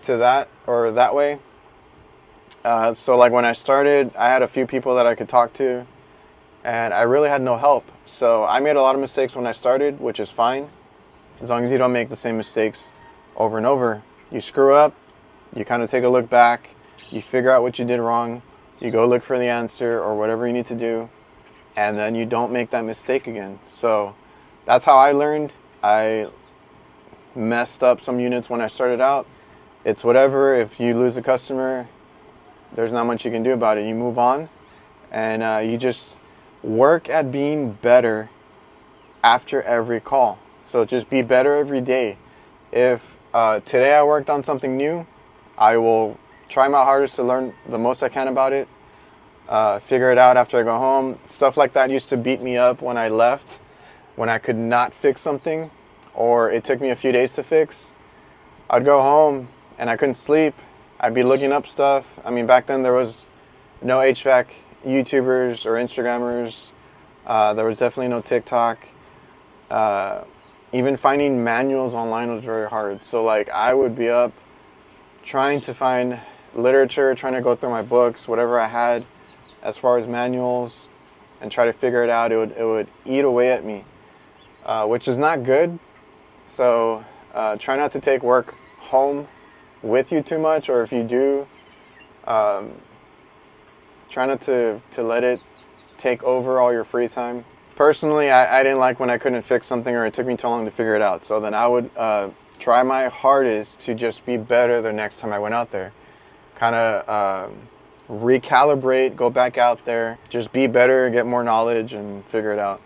to 0.03 0.17
that 0.17 0.47
or 0.65 0.91
that 0.91 1.13
way. 1.13 1.39
Uh, 2.63 2.93
so 2.93 3.17
like 3.17 3.31
when 3.31 3.43
I 3.43 3.51
started, 3.51 4.15
I 4.15 4.29
had 4.29 4.41
a 4.41 4.47
few 4.47 4.65
people 4.65 4.95
that 4.95 5.05
I 5.05 5.15
could 5.15 5.27
talk 5.27 5.51
to, 5.53 5.85
and 6.63 6.93
I 6.93 7.01
really 7.01 7.27
had 7.27 7.41
no 7.41 7.57
help. 7.57 7.91
So 8.05 8.45
I 8.45 8.59
made 8.59 8.75
a 8.75 8.81
lot 8.81 8.95
of 8.95 9.01
mistakes 9.01 9.35
when 9.35 9.47
I 9.47 9.51
started, 9.51 9.99
which 9.99 10.19
is 10.19 10.29
fine, 10.29 10.69
as 11.41 11.50
long 11.50 11.63
as 11.65 11.71
you 11.71 11.77
don't 11.77 11.91
make 11.91 12.10
the 12.10 12.15
same 12.15 12.38
mistakes 12.38 12.91
over 13.36 13.57
and 13.57 13.65
over. 13.65 14.03
You 14.31 14.41
screw 14.41 14.74
up, 14.74 14.95
you 15.55 15.65
kind 15.65 15.83
of 15.83 15.89
take 15.89 16.03
a 16.03 16.10
look 16.10 16.29
back, 16.29 16.75
you 17.10 17.21
figure 17.21 17.50
out 17.50 17.62
what 17.62 17.79
you 17.79 17.86
did 17.86 18.00
wrong, 18.00 18.41
you 18.79 18.91
go 18.91 19.07
look 19.07 19.24
for 19.24 19.38
the 19.38 19.48
answer 19.48 20.01
or 20.01 20.17
whatever 20.17 20.48
you 20.48 20.53
need 20.53 20.65
to 20.67 20.75
do, 20.75 21.10
and 21.75 21.98
then 21.98 22.15
you 22.15 22.25
don't 22.25 22.51
make 22.51 22.69
that 22.71 22.86
mistake 22.86 23.27
again. 23.27 23.60
So 23.67 24.15
that's 24.65 24.86
how 24.86 24.98
I 24.98 25.12
learned. 25.12 25.55
I 25.83 26.29
messed 27.36 27.83
up 27.83 28.00
some 28.00 28.19
units 28.19 28.50
when 28.50 28.62
I 28.62 28.67
started 28.67 29.01
out 29.01 29.25
it's 29.83 30.03
whatever. 30.03 30.53
If 30.53 30.79
you 30.79 30.93
lose 30.95 31.17
a 31.17 31.21
customer, 31.21 31.88
there's 32.74 32.93
not 32.93 33.05
much 33.05 33.25
you 33.25 33.31
can 33.31 33.43
do 33.43 33.51
about 33.53 33.77
it. 33.77 33.88
You 33.88 33.95
move 33.95 34.19
on, 34.19 34.50
and 35.12 35.41
uh, 35.41 35.62
you 35.63 35.77
just 35.77 36.19
work 36.62 37.10
at 37.10 37.31
being 37.31 37.74
better 37.74 38.29
after 39.24 39.62
every 39.63 40.00
call. 40.00 40.38
So 40.63 40.85
just 40.85 41.09
be 41.09 41.23
better 41.23 41.55
every 41.55 41.81
day. 41.81 42.17
If 42.71 43.17
uh, 43.33 43.61
today 43.61 43.95
I 43.95 44.03
worked 44.03 44.29
on 44.29 44.43
something 44.43 44.77
new, 44.77 45.07
I 45.57 45.77
will 45.77 46.19
try 46.49 46.67
my 46.67 46.83
hardest 46.83 47.15
to 47.15 47.23
learn 47.23 47.53
the 47.67 47.79
most 47.79 48.03
I 48.03 48.09
can 48.09 48.27
about 48.27 48.53
it. 48.53 48.67
Uh, 49.49 49.79
figure 49.79 50.11
it 50.11 50.19
out 50.19 50.37
after 50.37 50.59
I 50.59 50.63
go 50.63 50.77
home. 50.77 51.17
Stuff 51.25 51.57
like 51.57 51.73
that 51.73 51.89
used 51.89 52.09
to 52.09 52.17
beat 52.17 52.41
me 52.41 52.57
up 52.57 52.81
when 52.83 52.95
I 52.95 53.09
left, 53.09 53.59
when 54.15 54.29
I 54.29 54.37
could 54.37 54.55
not 54.55 54.93
fix 54.93 55.19
something, 55.19 55.71
or 56.13 56.51
it 56.51 56.63
took 56.63 56.79
me 56.79 56.89
a 56.89 56.95
few 56.95 57.11
days 57.11 57.33
to 57.33 57.43
fix. 57.43 57.95
I'd 58.69 58.85
go 58.85 59.01
home 59.01 59.49
and 59.79 59.89
I 59.89 59.97
couldn't 59.97 60.13
sleep. 60.13 60.53
I'd 60.99 61.15
be 61.15 61.23
looking 61.23 61.51
up 61.51 61.65
stuff. 61.65 62.19
I 62.23 62.29
mean, 62.29 62.45
back 62.45 62.67
then 62.67 62.83
there 62.83 62.93
was 62.93 63.25
no 63.81 63.97
HVAC 63.97 64.45
YouTubers 64.85 65.65
or 65.65 65.71
Instagrammers. 65.71 66.71
Uh, 67.25 67.55
there 67.55 67.65
was 67.65 67.77
definitely 67.77 68.09
no 68.09 68.21
TikTok. 68.21 68.87
Uh, 69.71 70.25
even 70.73 70.95
finding 70.95 71.43
manuals 71.43 71.93
online 71.93 72.31
was 72.31 72.43
very 72.43 72.69
hard. 72.69 73.03
So 73.03 73.23
like 73.23 73.49
I 73.49 73.73
would 73.73 73.95
be 73.95 74.09
up 74.09 74.31
trying 75.23 75.61
to 75.61 75.73
find 75.73 76.19
literature, 76.55 77.13
trying 77.15 77.33
to 77.33 77.41
go 77.41 77.55
through 77.55 77.69
my 77.69 77.81
books, 77.81 78.27
whatever 78.27 78.59
I 78.59 78.67
had 78.67 79.05
as 79.61 79.77
far 79.77 79.97
as 79.97 80.07
manuals, 80.07 80.89
and 81.39 81.51
try 81.51 81.65
to 81.65 81.73
figure 81.73 82.03
it 82.03 82.09
out. 82.09 82.31
It 82.31 82.37
would 82.37 82.51
it 82.51 82.65
would 82.65 82.87
eat 83.05 83.25
away 83.25 83.51
at 83.51 83.65
me, 83.65 83.85
uh, 84.65 84.87
which 84.87 85.07
is 85.07 85.17
not 85.17 85.43
good. 85.43 85.77
So 86.47 87.03
uh, 87.33 87.57
try 87.57 87.75
not 87.75 87.91
to 87.91 87.99
take 87.99 88.23
work 88.23 88.55
home 88.79 89.27
with 89.81 90.11
you 90.11 90.21
too 90.21 90.39
much, 90.39 90.69
or 90.69 90.83
if 90.83 90.91
you 90.91 91.03
do, 91.03 91.47
um, 92.25 92.71
try 94.09 94.25
not 94.25 94.41
to 94.41 94.81
to 94.91 95.03
let 95.03 95.23
it 95.23 95.41
take 95.97 96.23
over 96.23 96.59
all 96.59 96.71
your 96.71 96.83
free 96.83 97.07
time 97.07 97.45
personally, 97.81 98.29
I, 98.29 98.59
I, 98.59 98.61
didn't 98.61 98.77
like 98.77 99.00
when 99.00 99.09
I 99.09 99.17
couldn't 99.17 99.41
fix 99.41 99.65
something 99.65 99.95
or 99.95 100.05
it 100.05 100.13
took 100.13 100.27
me 100.27 100.38
too 100.38 100.47
long 100.47 100.65
to 100.65 100.69
figure 100.69 100.93
it 100.93 101.01
out. 101.01 101.25
So 101.25 101.39
then 101.39 101.55
I 101.55 101.65
would 101.65 101.89
uh, 101.97 102.29
try 102.59 102.83
my 102.83 103.05
hardest 103.05 103.79
to 103.79 103.95
just 103.95 104.23
be 104.23 104.38
better 104.38 104.83
the 104.83 104.93
next 104.93 105.17
time 105.17 105.33
I 105.33 105.39
went 105.39 105.55
out 105.55 105.71
there. 105.71 105.91
Kind 106.53 106.75
of 106.75 107.09
uh, 107.09 107.47
um, 107.47 107.57
recalibrate, 108.07 109.15
go 109.15 109.31
back 109.31 109.57
out 109.57 109.83
there, 109.83 110.19
just 110.29 110.53
be 110.53 110.67
better, 110.67 111.09
get 111.09 111.25
more 111.25 111.43
knowledge, 111.43 111.93
and 111.93 112.23
figure 112.25 112.51
it 112.51 112.59
out. 112.59 112.83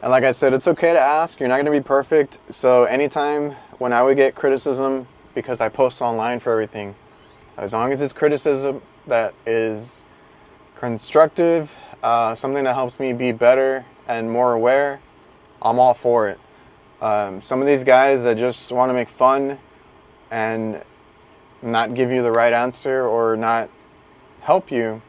And 0.00 0.12
like 0.12 0.22
I 0.22 0.30
said, 0.30 0.54
it's 0.54 0.68
okay 0.68 0.92
to 0.92 1.00
ask. 1.00 1.40
You're 1.40 1.48
not 1.48 1.56
going 1.56 1.66
to 1.66 1.72
be 1.72 1.80
perfect. 1.80 2.38
So 2.50 2.84
anytime 2.84 3.56
when 3.78 3.92
I 3.92 4.00
would 4.00 4.16
get 4.16 4.36
criticism, 4.36 5.08
because 5.34 5.60
I 5.60 5.68
post 5.68 6.00
online 6.00 6.38
for 6.38 6.52
everything, 6.52 6.94
as 7.56 7.72
long 7.72 7.92
as 7.92 8.00
it's 8.00 8.12
criticism 8.12 8.80
that 9.08 9.34
is 9.44 10.06
constructive, 10.76 11.72
uh, 12.04 12.36
something 12.36 12.62
that 12.62 12.74
helps 12.74 13.00
me 13.00 13.12
be 13.12 13.32
better 13.32 13.84
and 14.10 14.28
more 14.28 14.54
aware, 14.54 15.00
I'm 15.62 15.78
all 15.78 15.94
for 15.94 16.28
it. 16.28 16.40
Um, 17.00 17.40
some 17.40 17.60
of 17.60 17.66
these 17.66 17.84
guys 17.84 18.24
that 18.24 18.36
just 18.36 18.72
want 18.72 18.90
to 18.90 18.94
make 18.94 19.08
fun 19.08 19.58
and 20.32 20.82
not 21.62 21.94
give 21.94 22.10
you 22.10 22.20
the 22.22 22.32
right 22.32 22.52
answer 22.52 23.06
or 23.06 23.36
not 23.36 23.70
help 24.40 24.72
you, 24.72 25.00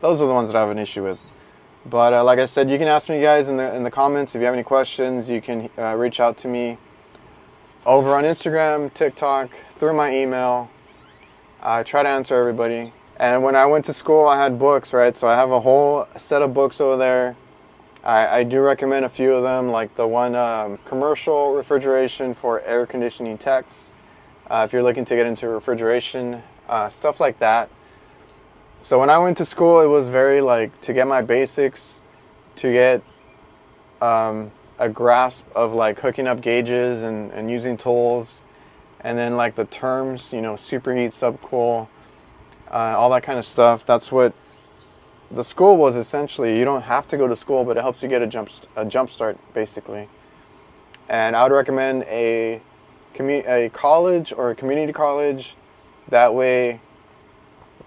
those 0.00 0.22
are 0.22 0.26
the 0.26 0.32
ones 0.32 0.48
that 0.48 0.56
I 0.56 0.60
have 0.60 0.70
an 0.70 0.78
issue 0.78 1.04
with. 1.04 1.18
But 1.84 2.14
uh, 2.14 2.24
like 2.24 2.38
I 2.38 2.46
said, 2.46 2.70
you 2.70 2.78
can 2.78 2.88
ask 2.88 3.10
me 3.10 3.20
guys 3.20 3.48
in 3.48 3.58
the 3.58 3.76
in 3.76 3.82
the 3.84 3.90
comments 3.90 4.34
if 4.34 4.40
you 4.40 4.46
have 4.46 4.54
any 4.54 4.64
questions. 4.64 5.28
You 5.28 5.40
can 5.40 5.68
uh, 5.78 5.94
reach 5.94 6.18
out 6.18 6.36
to 6.38 6.48
me 6.48 6.78
over 7.84 8.16
on 8.16 8.24
Instagram, 8.24 8.92
TikTok, 8.92 9.50
through 9.78 9.92
my 9.92 10.12
email. 10.16 10.68
I 11.60 11.82
try 11.82 12.02
to 12.02 12.08
answer 12.08 12.34
everybody. 12.34 12.92
And 13.18 13.44
when 13.44 13.54
I 13.54 13.66
went 13.66 13.84
to 13.84 13.92
school, 13.92 14.26
I 14.26 14.42
had 14.42 14.58
books, 14.58 14.92
right? 14.92 15.16
So 15.16 15.28
I 15.28 15.36
have 15.36 15.50
a 15.50 15.60
whole 15.60 16.08
set 16.16 16.42
of 16.42 16.52
books 16.52 16.80
over 16.80 16.96
there 16.96 17.36
I, 18.06 18.38
I 18.38 18.44
do 18.44 18.60
recommend 18.60 19.04
a 19.04 19.08
few 19.08 19.32
of 19.32 19.42
them, 19.42 19.68
like 19.68 19.96
the 19.96 20.06
one 20.06 20.36
um, 20.36 20.78
commercial 20.84 21.54
refrigeration 21.54 22.34
for 22.34 22.60
air 22.60 22.86
conditioning 22.86 23.36
techs. 23.36 23.92
Uh, 24.48 24.62
if 24.64 24.72
you're 24.72 24.84
looking 24.84 25.04
to 25.06 25.16
get 25.16 25.26
into 25.26 25.48
refrigeration, 25.48 26.40
uh, 26.68 26.88
stuff 26.88 27.18
like 27.18 27.40
that. 27.40 27.68
So 28.80 29.00
when 29.00 29.10
I 29.10 29.18
went 29.18 29.36
to 29.38 29.44
school, 29.44 29.80
it 29.80 29.88
was 29.88 30.08
very 30.08 30.40
like 30.40 30.80
to 30.82 30.92
get 30.92 31.08
my 31.08 31.20
basics, 31.20 32.00
to 32.56 32.72
get 32.72 33.02
um, 34.00 34.52
a 34.78 34.88
grasp 34.88 35.44
of 35.56 35.72
like 35.72 35.98
hooking 35.98 36.28
up 36.28 36.40
gauges 36.40 37.02
and, 37.02 37.32
and 37.32 37.50
using 37.50 37.76
tools, 37.76 38.44
and 39.00 39.18
then 39.18 39.36
like 39.36 39.56
the 39.56 39.64
terms, 39.64 40.32
you 40.32 40.40
know, 40.40 40.54
superheat, 40.54 41.08
subcool, 41.08 41.88
uh, 42.70 42.94
all 42.96 43.10
that 43.10 43.24
kind 43.24 43.40
of 43.40 43.44
stuff. 43.44 43.84
That's 43.84 44.12
what 44.12 44.32
the 45.30 45.42
school 45.42 45.76
was 45.76 45.96
essentially 45.96 46.58
you 46.58 46.64
don't 46.64 46.82
have 46.82 47.06
to 47.08 47.16
go 47.16 47.26
to 47.26 47.36
school, 47.36 47.64
but 47.64 47.76
it 47.76 47.80
helps 47.80 48.02
you 48.02 48.08
get 48.08 48.22
a 48.22 48.26
jump 48.26 48.48
a 48.76 48.84
jump 48.84 49.10
start 49.10 49.38
basically. 49.54 50.08
And 51.08 51.36
I 51.36 51.42
would 51.42 51.54
recommend 51.54 52.04
a 52.04 52.60
commu- 53.14 53.46
a 53.48 53.68
college 53.70 54.32
or 54.32 54.50
a 54.50 54.54
community 54.54 54.92
college. 54.92 55.56
That 56.08 56.34
way, 56.34 56.80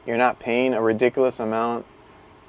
you're 0.05 0.17
not 0.17 0.39
paying 0.39 0.73
a 0.73 0.81
ridiculous 0.81 1.39
amount 1.39 1.85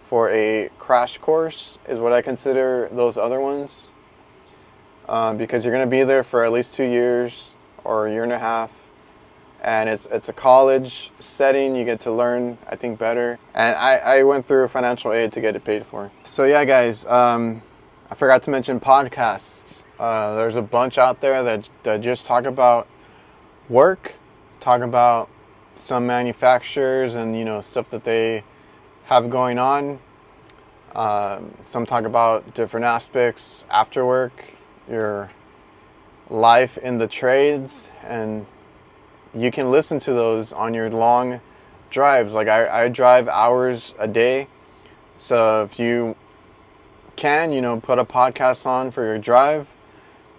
for 0.02 0.30
a 0.30 0.70
crash 0.78 1.18
course. 1.18 1.78
Is 1.88 2.00
what 2.00 2.12
I 2.12 2.23
consider 2.23 2.88
those 2.92 3.16
other 3.16 3.40
ones. 3.40 3.90
Um, 5.09 5.37
because 5.37 5.64
you're 5.64 5.75
going 5.75 5.87
to 5.87 5.90
be 5.90 6.04
there 6.04 6.23
for 6.23 6.44
at 6.44 6.52
least 6.52 6.75
two 6.75 6.85
years 6.85 7.50
or 7.82 8.06
a 8.06 8.12
year 8.12 8.23
and 8.23 8.32
a 8.32 8.38
half 8.38 8.79
and 9.62 9.88
it's 9.88 10.07
it's 10.07 10.29
a 10.29 10.33
college 10.33 11.11
setting. 11.19 11.75
You 11.75 11.85
get 11.85 12.00
to 12.00 12.12
learn, 12.12 12.59
I 12.69 12.76
think, 12.76 12.99
better. 12.99 13.38
And 13.55 13.76
I, 13.76 13.97
I 13.97 14.23
went 14.23 14.47
through 14.47 14.69
financial 14.69 15.12
aid 15.12 15.33
to 15.33 15.40
get 15.40 15.57
it 15.57 15.64
paid 15.64 15.87
for. 15.87 16.11
So 16.25 16.45
yeah, 16.45 16.64
guys, 16.64 17.07
um, 17.07 17.62
I 18.11 18.14
forgot 18.14 18.43
to 18.45 18.50
mention 18.50 18.81
podcasts. 18.81 19.85
Uh, 19.99 20.35
there's 20.37 20.57
a 20.57 20.62
bunch 20.62 20.99
out 20.99 21.21
there 21.21 21.43
that 21.43 21.69
that 21.83 22.00
just 22.00 22.26
talk 22.26 22.45
about 22.45 22.88
work, 23.69 24.14
talk 24.59 24.81
about 24.81 25.29
some 25.76 26.07
manufacturers 26.07 27.14
and 27.14 27.38
you 27.38 27.45
know 27.45 27.61
stuff 27.61 27.90
that 27.90 28.05
they 28.05 28.45
have 29.05 29.31
going 29.31 29.59
on. 29.59 29.99
Um, 30.95 31.55
some 31.64 31.87
talk 31.87 32.05
about 32.05 32.55
different 32.55 32.85
aspects 32.85 33.64
after 33.71 34.05
work, 34.05 34.45
your 34.88 35.31
life 36.29 36.79
in 36.79 36.99
the 36.99 37.07
trades, 37.07 37.90
and 38.02 38.47
you 39.34 39.50
can 39.50 39.70
listen 39.70 39.99
to 40.00 40.12
those 40.12 40.52
on 40.52 40.75
your 40.75 40.90
long 40.90 41.40
drives. 41.90 42.34
Like 42.34 42.49
I, 42.49 42.84
I 42.84 42.88
drive 42.88 43.28
hours 43.28 43.94
a 43.99 44.08
day. 44.08 44.49
So 45.16 45.64
if 45.64 45.78
you 45.78 46.16
can, 47.16 47.52
you 47.52 47.60
know, 47.60 47.78
put 47.78 47.99
a 47.99 48.04
podcast 48.04 48.66
on 48.66 48.90
for 48.90 49.04
your 49.04 49.18
drive, 49.18 49.68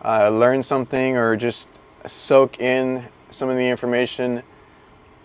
uh, 0.03 0.29
learn 0.29 0.63
something, 0.63 1.15
or 1.15 1.36
just 1.36 1.69
soak 2.07 2.60
in 2.60 3.07
some 3.29 3.50
of 3.50 3.57
the 3.57 3.67
information 3.67 4.41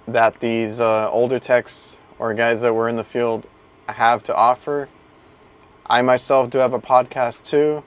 that 0.06 0.38
these 0.40 0.80
uh, 0.80 1.10
older 1.10 1.38
techs 1.38 1.98
or 2.18 2.34
guys 2.34 2.60
that 2.60 2.74
were 2.74 2.88
in 2.88 2.96
the 2.96 3.04
field 3.04 3.46
have 3.88 4.22
to 4.24 4.34
offer. 4.34 4.88
I 5.86 6.02
myself 6.02 6.50
do 6.50 6.58
have 6.58 6.72
a 6.72 6.78
podcast 6.78 7.44
too. 7.44 7.82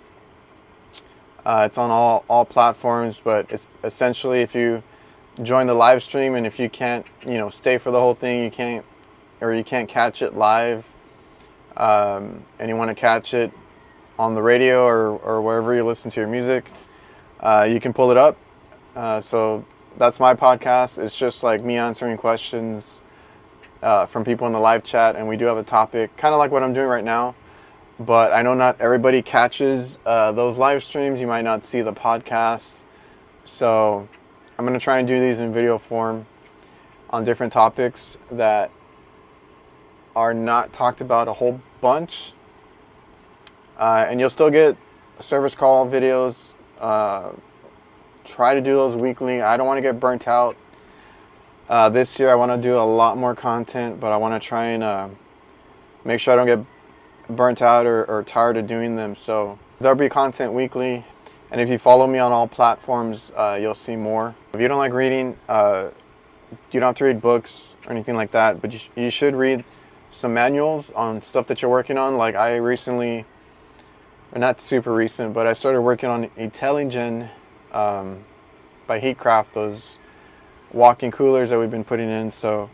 Uh, 1.45 1.63
it's 1.65 1.77
on 1.77 1.89
all, 1.89 2.25
all 2.27 2.45
platforms, 2.45 3.21
but 3.23 3.49
it's 3.51 3.67
essentially 3.83 4.41
if 4.41 4.55
you 4.55 4.83
join 5.43 5.67
the 5.67 5.73
live 5.73 6.03
stream 6.03 6.35
and 6.35 6.45
if 6.45 6.59
you 6.59 6.69
can't 6.69 7.05
you 7.25 7.37
know 7.37 7.49
stay 7.49 7.77
for 7.77 7.91
the 7.91 7.99
whole 7.99 8.13
thing 8.13 8.43
you 8.43 8.51
can't 8.51 8.85
or 9.41 9.53
you 9.53 9.63
can't 9.63 9.87
catch 9.87 10.21
it 10.21 10.35
live 10.35 10.89
um, 11.77 12.43
and 12.59 12.67
you 12.69 12.75
want 12.75 12.89
to 12.89 12.95
catch 12.95 13.33
it 13.33 13.51
on 14.17 14.35
the 14.35 14.41
radio 14.41 14.83
or, 14.83 15.17
or 15.19 15.41
wherever 15.41 15.73
you 15.73 15.83
listen 15.83 16.11
to 16.11 16.19
your 16.19 16.27
music 16.27 16.69
uh, 17.39 17.65
you 17.69 17.79
can 17.79 17.93
pull 17.93 18.11
it 18.11 18.17
up. 18.17 18.37
Uh, 18.95 19.21
so 19.21 19.63
that's 19.97 20.19
my 20.19 20.33
podcast. 20.33 21.01
It's 21.01 21.17
just 21.17 21.43
like 21.43 21.63
me 21.63 21.77
answering 21.77 22.17
questions 22.17 23.01
uh, 23.81 24.05
from 24.05 24.25
people 24.25 24.45
in 24.47 24.53
the 24.53 24.59
live 24.59 24.83
chat 24.83 25.15
and 25.15 25.27
we 25.27 25.37
do 25.37 25.45
have 25.45 25.57
a 25.57 25.63
topic 25.63 26.15
kind 26.17 26.33
of 26.33 26.37
like 26.37 26.51
what 26.51 26.63
i'm 26.63 26.73
doing 26.73 26.87
right 26.87 27.03
now. 27.03 27.33
But 27.97 28.33
i 28.33 28.41
know 28.41 28.53
not 28.53 28.79
everybody 28.81 29.21
catches 29.21 29.99
uh, 30.05 30.31
those 30.33 30.57
live 30.57 30.83
streams. 30.83 31.21
You 31.21 31.27
might 31.27 31.43
not 31.43 31.63
see 31.63 31.81
the 31.81 31.93
podcast. 31.93 32.83
So 33.45 34.07
I'm 34.59 34.65
going 34.65 34.77
to 34.77 34.83
try 34.83 34.99
and 34.99 35.07
do 35.07 35.17
these 35.21 35.39
in 35.39 35.53
video 35.53 35.77
form 35.77 36.25
on 37.11 37.23
different 37.23 37.53
topics 37.53 38.17
that 38.29 38.69
are 40.17 40.33
not 40.33 40.73
talked 40.73 40.99
about 40.99 41.29
a 41.29 41.33
whole 41.33 41.61
bunch. 41.79 42.33
Uh, 43.77 44.05
and 44.09 44.19
you'll 44.19 44.29
still 44.29 44.49
get 44.49 44.75
service 45.17 45.55
call 45.55 45.87
videos. 45.87 46.55
Uh, 46.77 47.31
try 48.25 48.53
to 48.53 48.59
do 48.59 48.73
those 48.73 48.97
weekly. 48.97 49.41
I 49.41 49.55
don't 49.55 49.65
want 49.65 49.77
to 49.77 49.81
get 49.81 49.97
burnt 49.97 50.27
out. 50.27 50.57
Uh, 51.69 51.87
this 51.87 52.19
year 52.19 52.29
I 52.29 52.35
want 52.35 52.51
to 52.51 52.57
do 52.57 52.75
a 52.75 52.83
lot 52.83 53.17
more 53.17 53.35
content, 53.35 54.01
but 54.01 54.11
I 54.11 54.17
want 54.17 54.41
to 54.41 54.45
try 54.45 54.65
and 54.65 54.83
uh, 54.83 55.07
make 56.03 56.19
sure 56.19 56.33
I 56.33 56.35
don't 56.35 56.45
get 56.47 57.33
burnt 57.33 57.61
out 57.61 57.85
or, 57.85 58.03
or 58.11 58.23
tired 58.23 58.57
of 58.57 58.67
doing 58.67 58.97
them. 58.97 59.15
So 59.15 59.57
there'll 59.79 59.95
be 59.95 60.09
content 60.09 60.51
weekly. 60.51 61.05
And 61.51 61.59
if 61.59 61.69
you 61.69 61.77
follow 61.77 62.05
me 62.05 62.19
on 62.19 62.31
all 62.31 62.47
platforms, 62.47 63.31
uh, 63.35 63.57
you'll 63.59 63.73
see 63.73 63.95
more. 63.95 64.35
If 64.53 64.61
you 64.61 64.67
don't 64.67 64.77
like 64.77 64.93
reading, 64.93 65.37
uh, 65.47 65.89
you 66.71 66.79
don't 66.79 66.89
have 66.89 66.95
to 66.95 67.05
read 67.05 67.21
books 67.21 67.75
or 67.85 67.91
anything 67.91 68.15
like 68.15 68.31
that, 68.31 68.61
but 68.61 68.73
you, 68.73 69.03
you 69.03 69.09
should 69.09 69.35
read 69.35 69.63
some 70.11 70.33
manuals 70.33 70.91
on 70.91 71.21
stuff 71.21 71.47
that 71.47 71.61
you're 71.61 71.71
working 71.71 71.97
on. 71.97 72.17
Like 72.17 72.35
I 72.35 72.57
recently, 72.57 73.25
not 74.35 74.61
super 74.61 74.93
recent, 74.93 75.33
but 75.33 75.47
I 75.47 75.53
started 75.53 75.81
working 75.81 76.09
on 76.09 76.29
Intelligen 76.29 77.29
um, 77.71 78.23
by 78.85 78.99
Heatcraft, 78.99 79.53
those 79.53 79.97
walk-in 80.71 81.11
coolers 81.11 81.49
that 81.49 81.59
we've 81.59 81.71
been 81.71 81.83
putting 81.83 82.09
in. 82.09 82.31
So 82.31 82.69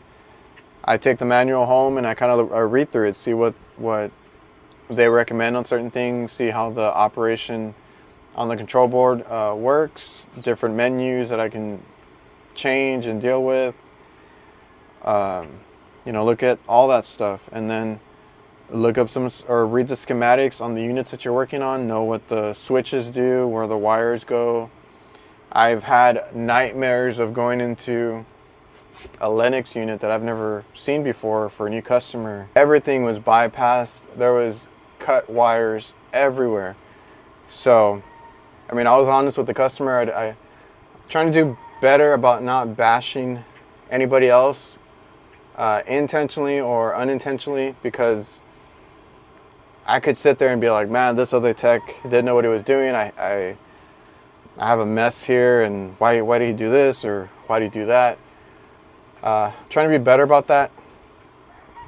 I 0.84 0.98
take 0.98 1.17
the 1.17 1.25
manual 1.25 1.65
home 1.65 1.98
and 1.98 2.05
I 2.05 2.13
kind 2.13 2.32
of 2.32 2.51
I 2.51 2.60
read 2.60 2.91
through 2.91 3.08
it, 3.08 3.15
see 3.15 3.34
what 3.34 3.55
what 3.77 4.12
they 4.89 5.08
recommend 5.08 5.58
on 5.58 5.65
certain 5.65 5.89
things, 5.89 6.32
see 6.32 6.50
how 6.50 6.70
the 6.70 6.94
operation 6.96 7.74
on 8.36 8.50
the 8.50 8.56
control 8.56 8.88
board 8.88 9.25
uh, 9.27 9.56
works, 9.58 10.27
different 10.42 10.75
menus 10.75 11.30
that 11.30 11.39
I 11.39 11.50
can 11.50 11.82
change 12.54 13.08
and 13.08 13.22
deal 13.22 13.44
with. 13.44 13.75
Um, 15.04 15.60
you 16.06 16.12
know, 16.12 16.25
look 16.25 16.44
at 16.44 16.60
all 16.68 16.88
that 16.89 17.06
stuff 17.06 17.50
and 17.51 17.70
then 17.70 18.00
look 18.70 18.98
up 18.98 19.10
some 19.10 19.30
or 19.48 19.65
read 19.65 19.88
the 19.88 19.96
schematics 19.96 20.62
on 20.62 20.74
the 20.74 20.82
units 20.82 21.12
that 21.12 21.24
you're 21.24 21.34
working 21.34 21.62
on, 21.62 21.88
know 21.88 22.04
what 22.04 22.27
the 22.27 22.54
switches 22.54 23.10
do, 23.10 23.48
where 23.48 23.68
the 23.68 23.77
wires 23.77 24.24
go. 24.24 24.70
I've 25.51 25.84
had 25.84 26.36
nightmares 26.36 27.20
of 27.20 27.34
going 27.34 27.62
into 27.62 28.25
a 29.22 29.30
Lennox 29.30 29.75
unit 29.75 30.00
that 30.01 30.12
I've 30.12 30.24
never 30.24 30.65
seen 30.74 31.04
before 31.04 31.50
for 31.50 31.68
a 31.68 31.70
new 31.70 31.82
customer. 31.82 32.50
Everything 32.56 33.04
was 33.04 33.20
bypassed. 33.20 34.01
There 34.18 34.34
was 34.34 34.68
cut 35.00 35.30
wires 35.30 35.94
everywhere. 36.12 36.75
So, 37.48 38.01
I 38.69 38.74
mean, 38.74 38.88
I 38.88 38.98
was 38.98 39.07
honest 39.07 39.38
with 39.38 39.48
the 39.48 39.53
customer. 39.53 39.98
I, 39.98 40.27
I 40.27 40.36
trying 41.10 41.31
to 41.31 41.43
do 41.43 41.57
better 41.81 42.13
about 42.13 42.41
not 42.41 42.75
bashing 42.75 43.43
anybody 43.91 44.29
else 44.29 44.79
uh, 45.55 45.81
intentionally 45.88 46.60
or 46.60 46.95
unintentionally 46.95 47.75
because 47.84 48.41
I 49.86 50.00
could 50.00 50.17
sit 50.17 50.39
there 50.39 50.50
and 50.50 50.60
be 50.60 50.69
like, 50.69 50.89
man, 50.89 51.15
this 51.15 51.31
other 51.31 51.53
tech 51.53 51.81
didn't 52.03 52.25
know 52.25 52.34
what 52.34 52.43
he 52.43 52.50
was 52.50 52.63
doing. 52.63 52.95
I, 52.95 53.12
I, 53.19 53.57
I 54.57 54.67
have 54.67 54.79
a 54.79 54.86
mess 54.86 55.24
here, 55.24 55.62
and 55.62 55.95
why, 56.00 56.22
why 56.22 56.39
did 56.39 56.48
he 56.48 56.53
do 56.53 56.69
this 56.69 57.05
or 57.05 57.29
why 57.45 57.60
did 57.60 57.74
he 57.74 57.79
do 57.81 57.86
that? 57.86 58.17
Uh, 59.22 59.51
trying 59.69 59.89
to 59.89 59.98
be 59.98 60.03
better 60.03 60.24
about 60.24 60.48
that 60.48 60.72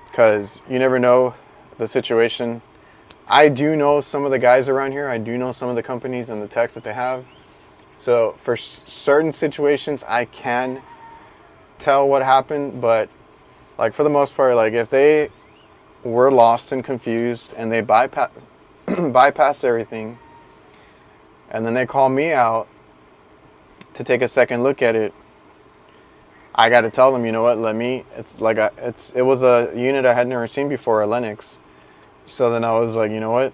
because 0.05 0.62
you 0.69 0.77
never 0.77 1.00
know 1.00 1.34
the 1.77 1.88
situation. 1.88 2.62
I 3.29 3.50
do 3.50 3.75
know 3.75 4.00
some 4.00 4.24
of 4.24 4.31
the 4.31 4.39
guys 4.39 4.69
around 4.69 4.93
here. 4.93 5.10
I 5.10 5.17
do 5.17 5.38
know 5.38 5.51
some 5.51 5.67
of 5.67 5.75
the 5.75 5.84
companies 5.84 6.29
and 6.29 6.41
the 6.41 6.48
techs 6.48 6.74
that 6.75 6.84
they 6.84 6.93
have. 6.93 7.25
So 7.98 8.36
for 8.38 8.55
certain 8.55 9.34
situations, 9.34 10.03
I 10.07 10.25
can 10.25 10.81
tell 11.77 12.07
what 12.07 12.24
happened, 12.24 12.79
but 12.79 13.10
like 13.77 13.93
for 13.93 14.03
the 14.03 14.10
most 14.10 14.36
part, 14.36 14.55
like 14.55 14.74
if 14.74 14.89
they 14.89 15.29
were 16.03 16.31
lost 16.31 16.72
and 16.72 16.84
confused 16.84 17.53
and 17.57 17.72
they 17.72 17.81
bypass 17.81 18.31
bypassed 18.88 19.63
everything, 19.65 20.17
and 21.50 21.65
then 21.65 21.74
they 21.74 21.86
call 21.86 22.10
me 22.10 22.31
out 22.31 22.67
to 23.93 24.03
take 24.03 24.22
a 24.22 24.27
second 24.27 24.63
look 24.63 24.81
at 24.81 24.96
it, 24.96 25.13
I 26.55 26.69
got 26.69 26.81
to 26.81 26.89
tell 26.89 27.12
them, 27.12 27.25
you 27.25 27.31
know 27.31 27.41
what? 27.41 27.57
Let 27.57 27.75
me. 27.75 28.05
It's 28.15 28.39
like 28.39 28.57
a, 28.57 28.72
it's 28.77 29.12
it 29.12 29.22
was 29.22 29.43
a 29.43 29.72
unit 29.75 30.05
I 30.05 30.13
had 30.13 30.27
never 30.27 30.48
seen 30.48 30.69
before, 30.69 31.01
a 31.01 31.07
Lennox. 31.07 31.60
So 32.27 32.51
then 32.51 32.65
I 32.65 32.77
was 32.77 32.96
like, 32.96 33.10
you 33.10 33.22
know 33.22 33.31
what? 33.31 33.53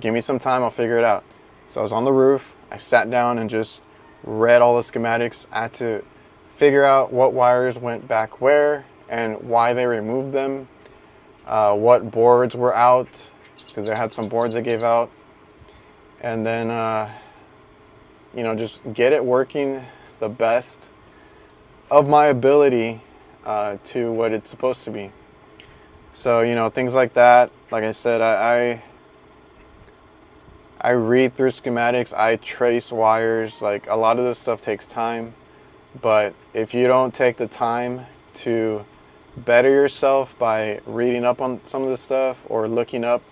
Give 0.00 0.12
me 0.12 0.20
some 0.20 0.38
time. 0.38 0.62
I'll 0.64 0.70
figure 0.70 0.98
it 0.98 1.04
out. 1.04 1.24
So 1.68 1.80
I 1.80 1.82
was 1.82 1.92
on 1.92 2.04
the 2.04 2.12
roof. 2.12 2.56
I 2.72 2.76
sat 2.76 3.08
down 3.08 3.38
and 3.38 3.48
just 3.48 3.82
read 4.24 4.60
all 4.60 4.76
the 4.76 4.82
schematics. 4.82 5.46
I 5.52 5.62
had 5.62 5.74
to 5.74 6.04
figure 6.56 6.84
out 6.84 7.12
what 7.12 7.32
wires 7.32 7.78
went 7.78 8.08
back 8.08 8.40
where 8.40 8.84
and 9.08 9.40
why 9.42 9.74
they 9.74 9.86
removed 9.86 10.32
them, 10.32 10.66
uh, 11.46 11.76
what 11.76 12.10
boards 12.10 12.56
were 12.56 12.74
out, 12.74 13.30
because 13.66 13.88
I 13.88 13.94
had 13.94 14.12
some 14.12 14.28
boards 14.28 14.56
I 14.56 14.60
gave 14.60 14.82
out, 14.82 15.10
and 16.20 16.44
then, 16.44 16.70
uh, 16.70 17.10
you 18.34 18.42
know, 18.42 18.56
just 18.56 18.80
get 18.92 19.12
it 19.12 19.24
working 19.24 19.84
the 20.18 20.28
best 20.28 20.90
of 21.90 22.08
my 22.08 22.26
ability 22.26 23.00
uh, 23.44 23.78
to 23.84 24.12
what 24.12 24.32
it's 24.32 24.50
supposed 24.50 24.82
to 24.84 24.90
be. 24.90 25.12
So, 26.10 26.40
you 26.40 26.54
know, 26.54 26.70
things 26.70 26.94
like 26.94 27.14
that. 27.14 27.50
Like 27.70 27.84
I 27.84 27.92
said, 27.92 28.20
I, 28.20 28.80
I 28.80 28.82
I 30.80 30.90
read 30.92 31.34
through 31.34 31.50
schematics, 31.50 32.16
I 32.16 32.36
trace 32.36 32.92
wires. 32.92 33.60
Like 33.60 33.88
a 33.88 33.96
lot 33.96 34.18
of 34.18 34.24
this 34.24 34.38
stuff 34.38 34.60
takes 34.60 34.86
time, 34.86 35.34
but 36.00 36.34
if 36.54 36.72
you 36.72 36.86
don't 36.86 37.12
take 37.12 37.36
the 37.36 37.48
time 37.48 38.06
to 38.34 38.84
better 39.36 39.70
yourself 39.70 40.38
by 40.38 40.80
reading 40.86 41.24
up 41.24 41.40
on 41.40 41.62
some 41.64 41.82
of 41.82 41.88
the 41.88 41.96
stuff 41.96 42.42
or 42.46 42.68
looking 42.68 43.04
up 43.04 43.22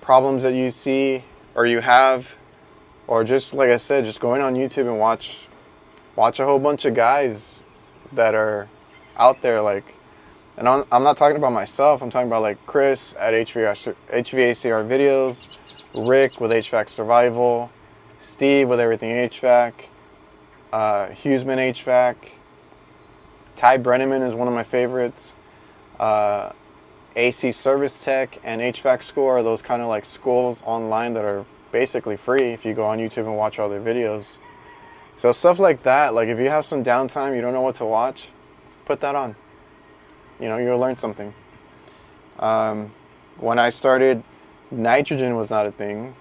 problems 0.00 0.42
that 0.42 0.54
you 0.54 0.70
see 0.70 1.24
or 1.54 1.66
you 1.66 1.80
have, 1.80 2.34
or 3.06 3.22
just 3.22 3.54
like 3.54 3.70
I 3.70 3.76
said, 3.76 4.04
just 4.04 4.20
going 4.20 4.42
on 4.42 4.54
YouTube 4.54 4.88
and 4.88 4.98
watch 4.98 5.46
watch 6.16 6.40
a 6.40 6.44
whole 6.44 6.58
bunch 6.58 6.84
of 6.84 6.94
guys 6.94 7.62
that 8.12 8.34
are 8.34 8.68
out 9.16 9.40
there 9.40 9.62
like 9.62 9.94
and 10.58 10.68
I'm, 10.68 10.84
I'm 10.92 11.02
not 11.02 11.16
talking 11.16 11.36
about 11.36 11.52
myself 11.52 12.02
i'm 12.02 12.10
talking 12.10 12.28
about 12.28 12.42
like 12.42 12.64
chris 12.66 13.14
at 13.18 13.32
HVACR, 13.32 13.94
HVACR 14.10 14.86
videos 14.86 15.48
Rick 15.94 16.40
with 16.40 16.50
HVAC 16.50 16.88
Survival, 16.88 17.70
Steve 18.18 18.68
with 18.68 18.80
Everything 18.80 19.14
HVAC, 19.14 19.72
uh, 20.72 21.08
Hughesman 21.08 21.58
HVAC, 21.58 22.16
Ty 23.56 23.78
Branaman 23.78 24.26
is 24.26 24.34
one 24.34 24.48
of 24.48 24.54
my 24.54 24.62
favorites. 24.62 25.34
Uh, 25.98 26.52
AC 27.16 27.50
Service 27.50 27.98
Tech 27.98 28.38
and 28.44 28.60
HVAC 28.60 29.02
School 29.02 29.26
are 29.26 29.42
those 29.42 29.62
kind 29.62 29.82
of 29.82 29.88
like 29.88 30.04
schools 30.04 30.62
online 30.64 31.14
that 31.14 31.24
are 31.24 31.44
basically 31.72 32.16
free 32.16 32.52
if 32.52 32.64
you 32.64 32.74
go 32.74 32.84
on 32.84 32.98
YouTube 32.98 33.26
and 33.26 33.36
watch 33.36 33.58
all 33.58 33.68
their 33.68 33.80
videos. 33.80 34.38
So 35.16 35.32
stuff 35.32 35.58
like 35.58 35.82
that, 35.82 36.14
like 36.14 36.28
if 36.28 36.38
you 36.38 36.48
have 36.48 36.64
some 36.64 36.84
downtime, 36.84 37.34
you 37.34 37.40
don't 37.40 37.52
know 37.52 37.62
what 37.62 37.74
to 37.76 37.84
watch, 37.84 38.28
put 38.84 39.00
that 39.00 39.16
on. 39.16 39.34
You 40.40 40.48
know, 40.48 40.58
you'll 40.58 40.78
learn 40.78 40.96
something. 40.96 41.34
Um, 42.38 42.92
when 43.38 43.58
I 43.58 43.70
started 43.70 44.22
nitrogen 44.70 45.36
was 45.36 45.50
not 45.50 45.66
a 45.66 45.70
thing. 45.70 46.14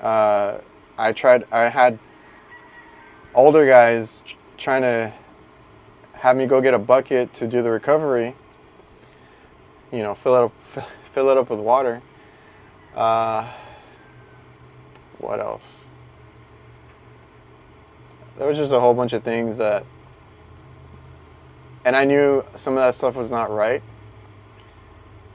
Uh, 0.00 0.58
I 0.98 1.12
tried. 1.12 1.44
I 1.52 1.68
had 1.68 1.98
older 3.34 3.66
guys 3.66 4.22
trying 4.56 4.82
to 4.82 5.12
have 6.14 6.36
me 6.36 6.46
go 6.46 6.60
get 6.60 6.74
a 6.74 6.78
bucket 6.78 7.32
to 7.34 7.46
do 7.46 7.62
the 7.62 7.70
recovery. 7.70 8.34
You 9.90 10.02
know, 10.02 10.14
fill 10.14 10.36
it 10.36 10.44
up, 10.44 10.52
fill 11.12 11.30
it 11.30 11.36
up 11.36 11.50
with 11.50 11.60
water. 11.60 12.02
Uh, 12.94 13.50
what 15.18 15.40
else? 15.40 15.90
There 18.38 18.48
was 18.48 18.56
just 18.56 18.72
a 18.72 18.80
whole 18.80 18.94
bunch 18.94 19.12
of 19.12 19.22
things 19.22 19.58
that, 19.58 19.84
and 21.84 21.96
I 21.96 22.04
knew 22.04 22.44
some 22.54 22.74
of 22.74 22.80
that 22.80 22.94
stuff 22.94 23.16
was 23.16 23.30
not 23.30 23.50
right 23.50 23.82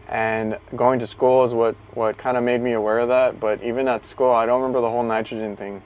and 0.07 0.57
going 0.75 0.99
to 0.99 1.07
school 1.07 1.43
is 1.43 1.53
what, 1.53 1.75
what 1.93 2.17
kind 2.17 2.37
of 2.37 2.43
made 2.43 2.61
me 2.61 2.73
aware 2.73 2.99
of 2.99 3.09
that. 3.09 3.39
But 3.39 3.61
even 3.61 3.87
at 3.87 4.05
school, 4.05 4.31
I 4.31 4.45
don't 4.45 4.61
remember 4.61 4.79
the 4.79 4.89
whole 4.89 5.03
nitrogen 5.03 5.55
thing. 5.57 5.83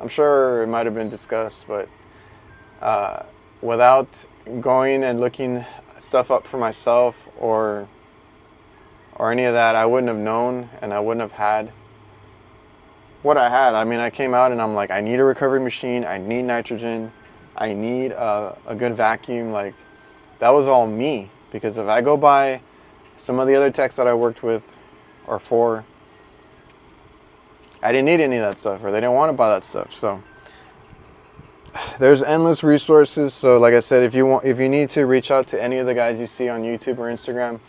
I'm 0.00 0.08
sure 0.08 0.62
it 0.62 0.66
might 0.66 0.84
have 0.86 0.94
been 0.94 1.08
discussed, 1.08 1.66
but 1.68 1.88
uh, 2.80 3.22
without 3.60 4.26
going 4.60 5.04
and 5.04 5.20
looking 5.20 5.64
stuff 5.98 6.30
up 6.30 6.46
for 6.46 6.58
myself 6.58 7.28
or 7.38 7.88
or 9.14 9.30
any 9.30 9.44
of 9.44 9.52
that, 9.54 9.76
I 9.76 9.86
wouldn't 9.86 10.08
have 10.08 10.18
known 10.18 10.68
and 10.80 10.92
I 10.92 10.98
wouldn't 10.98 11.20
have 11.20 11.32
had 11.32 11.70
what 13.22 13.36
I 13.36 13.48
had. 13.48 13.74
I 13.74 13.84
mean, 13.84 14.00
I 14.00 14.10
came 14.10 14.34
out 14.34 14.50
and 14.50 14.60
I'm 14.60 14.74
like, 14.74 14.90
I 14.90 15.00
need 15.00 15.20
a 15.20 15.24
recovery 15.24 15.60
machine. 15.60 16.04
I 16.04 16.18
need 16.18 16.42
nitrogen. 16.42 17.12
I 17.54 17.74
need 17.74 18.12
a, 18.12 18.58
a 18.66 18.74
good 18.74 18.96
vacuum. 18.96 19.52
Like, 19.52 19.74
that 20.42 20.52
was 20.52 20.66
all 20.66 20.88
me. 20.88 21.30
Because 21.52 21.76
if 21.76 21.86
I 21.86 22.00
go 22.00 22.16
buy 22.16 22.60
some 23.16 23.38
of 23.38 23.46
the 23.46 23.54
other 23.54 23.70
techs 23.70 23.94
that 23.94 24.08
I 24.08 24.14
worked 24.14 24.42
with 24.42 24.76
or 25.28 25.38
for, 25.38 25.84
I 27.80 27.92
didn't 27.92 28.06
need 28.06 28.20
any 28.20 28.38
of 28.38 28.42
that 28.42 28.58
stuff 28.58 28.82
or 28.82 28.90
they 28.90 28.98
didn't 28.98 29.14
want 29.14 29.30
to 29.30 29.34
buy 29.34 29.48
that 29.50 29.62
stuff. 29.62 29.94
So 29.94 30.20
there's 32.00 32.24
endless 32.24 32.64
resources. 32.64 33.32
So 33.32 33.56
like 33.58 33.72
I 33.72 33.78
said, 33.78 34.02
if 34.02 34.16
you 34.16 34.26
want, 34.26 34.44
if 34.44 34.58
you 34.58 34.68
need 34.68 34.90
to 34.90 35.06
reach 35.06 35.30
out 35.30 35.46
to 35.48 35.62
any 35.62 35.78
of 35.78 35.86
the 35.86 35.94
guys 35.94 36.18
you 36.18 36.26
see 36.26 36.48
on 36.48 36.62
YouTube 36.62 36.98
or 36.98 37.06
Instagram 37.06 37.60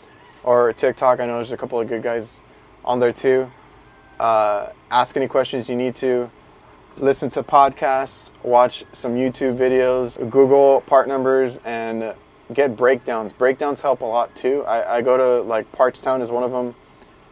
or 0.43 0.73
TikTok, 0.73 1.19
I 1.19 1.27
know 1.27 1.35
there's 1.35 1.51
a 1.51 1.57
couple 1.57 1.79
of 1.79 1.87
good 1.87 2.01
guys 2.01 2.41
on 2.83 2.99
there 2.99 3.13
too. 3.13 3.51
Uh, 4.19 4.69
ask 4.89 5.15
any 5.15 5.27
questions 5.27 5.69
you 5.69 5.75
need 5.75 5.93
to. 5.95 6.27
Listen 6.97 7.29
to 7.29 7.43
podcasts, 7.43 8.31
watch 8.41 8.83
some 8.93 9.13
YouTube 9.13 9.59
videos, 9.59 10.17
Google 10.31 10.81
part 10.81 11.07
numbers, 11.07 11.59
and 11.65 12.15
get 12.51 12.75
breakdowns. 12.75 13.31
Breakdowns 13.31 13.81
help 13.81 14.01
a 14.01 14.05
lot 14.05 14.35
too. 14.35 14.63
I, 14.65 14.97
I 14.97 15.01
go 15.01 15.17
to 15.17 15.47
like 15.47 15.71
Partstown 15.71 16.21
is 16.21 16.31
one 16.31 16.43
of 16.43 16.51
them. 16.51 16.75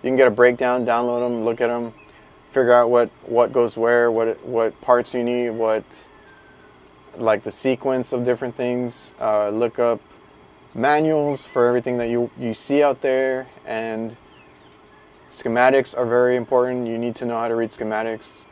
You 0.04 0.10
can 0.10 0.16
get 0.16 0.28
a 0.28 0.32
breakdown, 0.32 0.86
download 0.86 1.28
them, 1.28 1.44
look 1.44 1.62
at 1.62 1.68
them, 1.68 1.94
figure 2.50 2.74
out 2.74 2.90
what, 2.90 3.10
what 3.24 3.52
goes 3.52 3.78
where, 3.78 4.12
what 4.12 4.44
what 4.46 4.80
parts 4.82 5.14
you 5.14 5.24
need, 5.24 5.52
what 5.52 6.08
like 7.18 7.44
the 7.44 7.52
sequence 7.52 8.14
of 8.14 8.24
different 8.24 8.56
things. 8.56 9.14
Uh, 9.20 9.50
look 9.50 9.80
up 9.80 10.00
manuals 10.74 11.46
for 11.46 11.68
everything 11.68 11.98
that 11.98 12.10
you, 12.10 12.30
you 12.38 12.54
see 12.54 12.82
out 12.82 13.02
there 13.02 13.48
and 13.66 14.16
schematics 15.30 15.98
are 15.98 16.06
very 16.06 16.36
important. 16.36 16.88
You 16.88 16.98
need 16.98 17.16
to 17.18 17.26
know 17.26 17.38
how 17.38 17.48
to 17.48 17.56
read 17.56 17.72
schematics. 17.72 18.46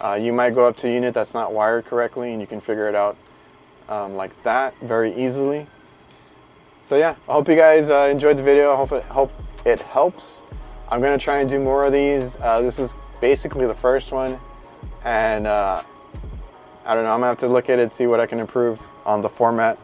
Uh, 0.00 0.18
you 0.20 0.32
might 0.32 0.54
go 0.54 0.66
up 0.66 0.76
to 0.78 0.88
a 0.88 0.92
unit 0.92 1.14
that's 1.14 1.34
not 1.34 1.52
wired 1.52 1.84
correctly 1.84 2.32
and 2.32 2.40
you 2.40 2.46
can 2.46 2.60
figure 2.60 2.88
it 2.88 2.94
out 2.94 3.16
um, 3.88 4.16
like 4.16 4.40
that 4.42 4.74
very 4.80 5.14
easily. 5.14 5.66
So 6.82 6.96
yeah, 6.96 7.16
I 7.28 7.32
hope 7.32 7.48
you 7.48 7.56
guys 7.56 7.90
uh, 7.90 8.08
enjoyed 8.10 8.36
the 8.36 8.42
video. 8.42 8.72
I 8.72 8.76
hope 8.76 8.92
it, 8.92 9.02
hope 9.04 9.32
it 9.64 9.80
helps. 9.80 10.42
I'm 10.90 11.00
gonna 11.00 11.18
try 11.18 11.40
and 11.40 11.48
do 11.48 11.58
more 11.58 11.84
of 11.84 11.92
these. 11.92 12.36
Uh, 12.40 12.60
this 12.60 12.78
is 12.78 12.94
basically 13.20 13.66
the 13.66 13.74
first 13.74 14.12
one 14.12 14.38
and 15.04 15.46
uh, 15.46 15.82
I 16.84 16.94
don't 16.94 17.04
know, 17.04 17.10
I'm 17.10 17.20
gonna 17.20 17.28
have 17.28 17.38
to 17.38 17.48
look 17.48 17.70
at 17.70 17.78
it, 17.78 17.92
see 17.92 18.06
what 18.06 18.20
I 18.20 18.26
can 18.26 18.40
improve 18.40 18.80
on 19.06 19.20
the 19.20 19.28
format. 19.28 19.78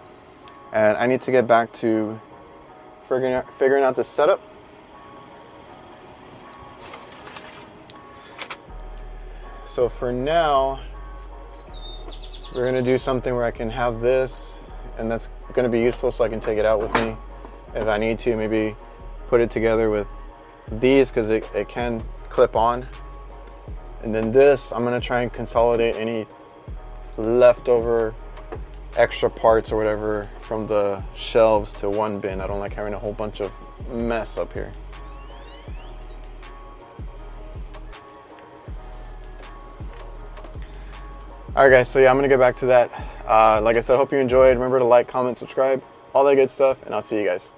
And 0.72 0.96
I 0.96 1.06
need 1.06 1.20
to 1.22 1.30
get 1.30 1.46
back 1.46 1.72
to 1.74 2.20
figuring 3.08 3.32
out, 3.32 3.52
figuring 3.54 3.82
out 3.82 3.96
the 3.96 4.04
setup. 4.04 4.40
So 9.66 9.88
for 9.88 10.12
now, 10.12 10.80
we're 12.54 12.64
gonna 12.64 12.82
do 12.82 12.98
something 12.98 13.34
where 13.34 13.44
I 13.44 13.50
can 13.50 13.70
have 13.70 14.00
this 14.00 14.60
and 14.98 15.10
that's 15.10 15.28
gonna 15.52 15.68
be 15.68 15.80
useful 15.80 16.10
so 16.10 16.24
I 16.24 16.28
can 16.28 16.40
take 16.40 16.58
it 16.58 16.64
out 16.64 16.80
with 16.80 16.92
me 16.94 17.16
if 17.74 17.86
I 17.86 17.96
need 17.96 18.18
to, 18.20 18.36
maybe 18.36 18.74
put 19.28 19.40
it 19.40 19.50
together 19.50 19.90
with 19.90 20.08
these 20.72 21.10
because 21.10 21.28
it, 21.28 21.48
it 21.54 21.68
can 21.68 22.02
clip 22.28 22.56
on. 22.56 22.86
And 24.02 24.14
then 24.14 24.32
this, 24.32 24.72
I'm 24.72 24.82
gonna 24.82 25.00
try 25.00 25.22
and 25.22 25.32
consolidate 25.32 25.94
any 25.96 26.26
leftover 27.16 28.14
extra 28.96 29.30
parts 29.30 29.70
or 29.70 29.76
whatever 29.76 30.28
from 30.40 30.66
the 30.66 31.02
shelves 31.14 31.72
to 31.74 31.88
one 31.88 32.18
bin. 32.18 32.40
I 32.40 32.46
don't 32.46 32.58
like 32.58 32.74
having 32.74 32.94
a 32.94 32.98
whole 32.98 33.12
bunch 33.12 33.40
of 33.40 33.52
mess 33.88 34.38
up 34.38 34.52
here. 34.52 34.72
All 41.56 41.64
right 41.64 41.78
guys, 41.78 41.88
so 41.88 41.98
yeah, 41.98 42.10
I'm 42.10 42.16
gonna 42.16 42.28
get 42.28 42.38
back 42.38 42.54
to 42.56 42.66
that. 42.66 42.92
Uh, 43.26 43.60
like 43.60 43.76
I 43.76 43.80
said, 43.80 43.96
hope 43.96 44.12
you 44.12 44.18
enjoyed. 44.18 44.54
Remember 44.54 44.78
to 44.78 44.84
like, 44.84 45.08
comment, 45.08 45.36
subscribe, 45.36 45.82
all 46.14 46.22
that 46.22 46.36
good 46.36 46.48
stuff, 46.48 46.80
and 46.84 46.94
I'll 46.94 47.02
see 47.02 47.20
you 47.20 47.26
guys. 47.26 47.52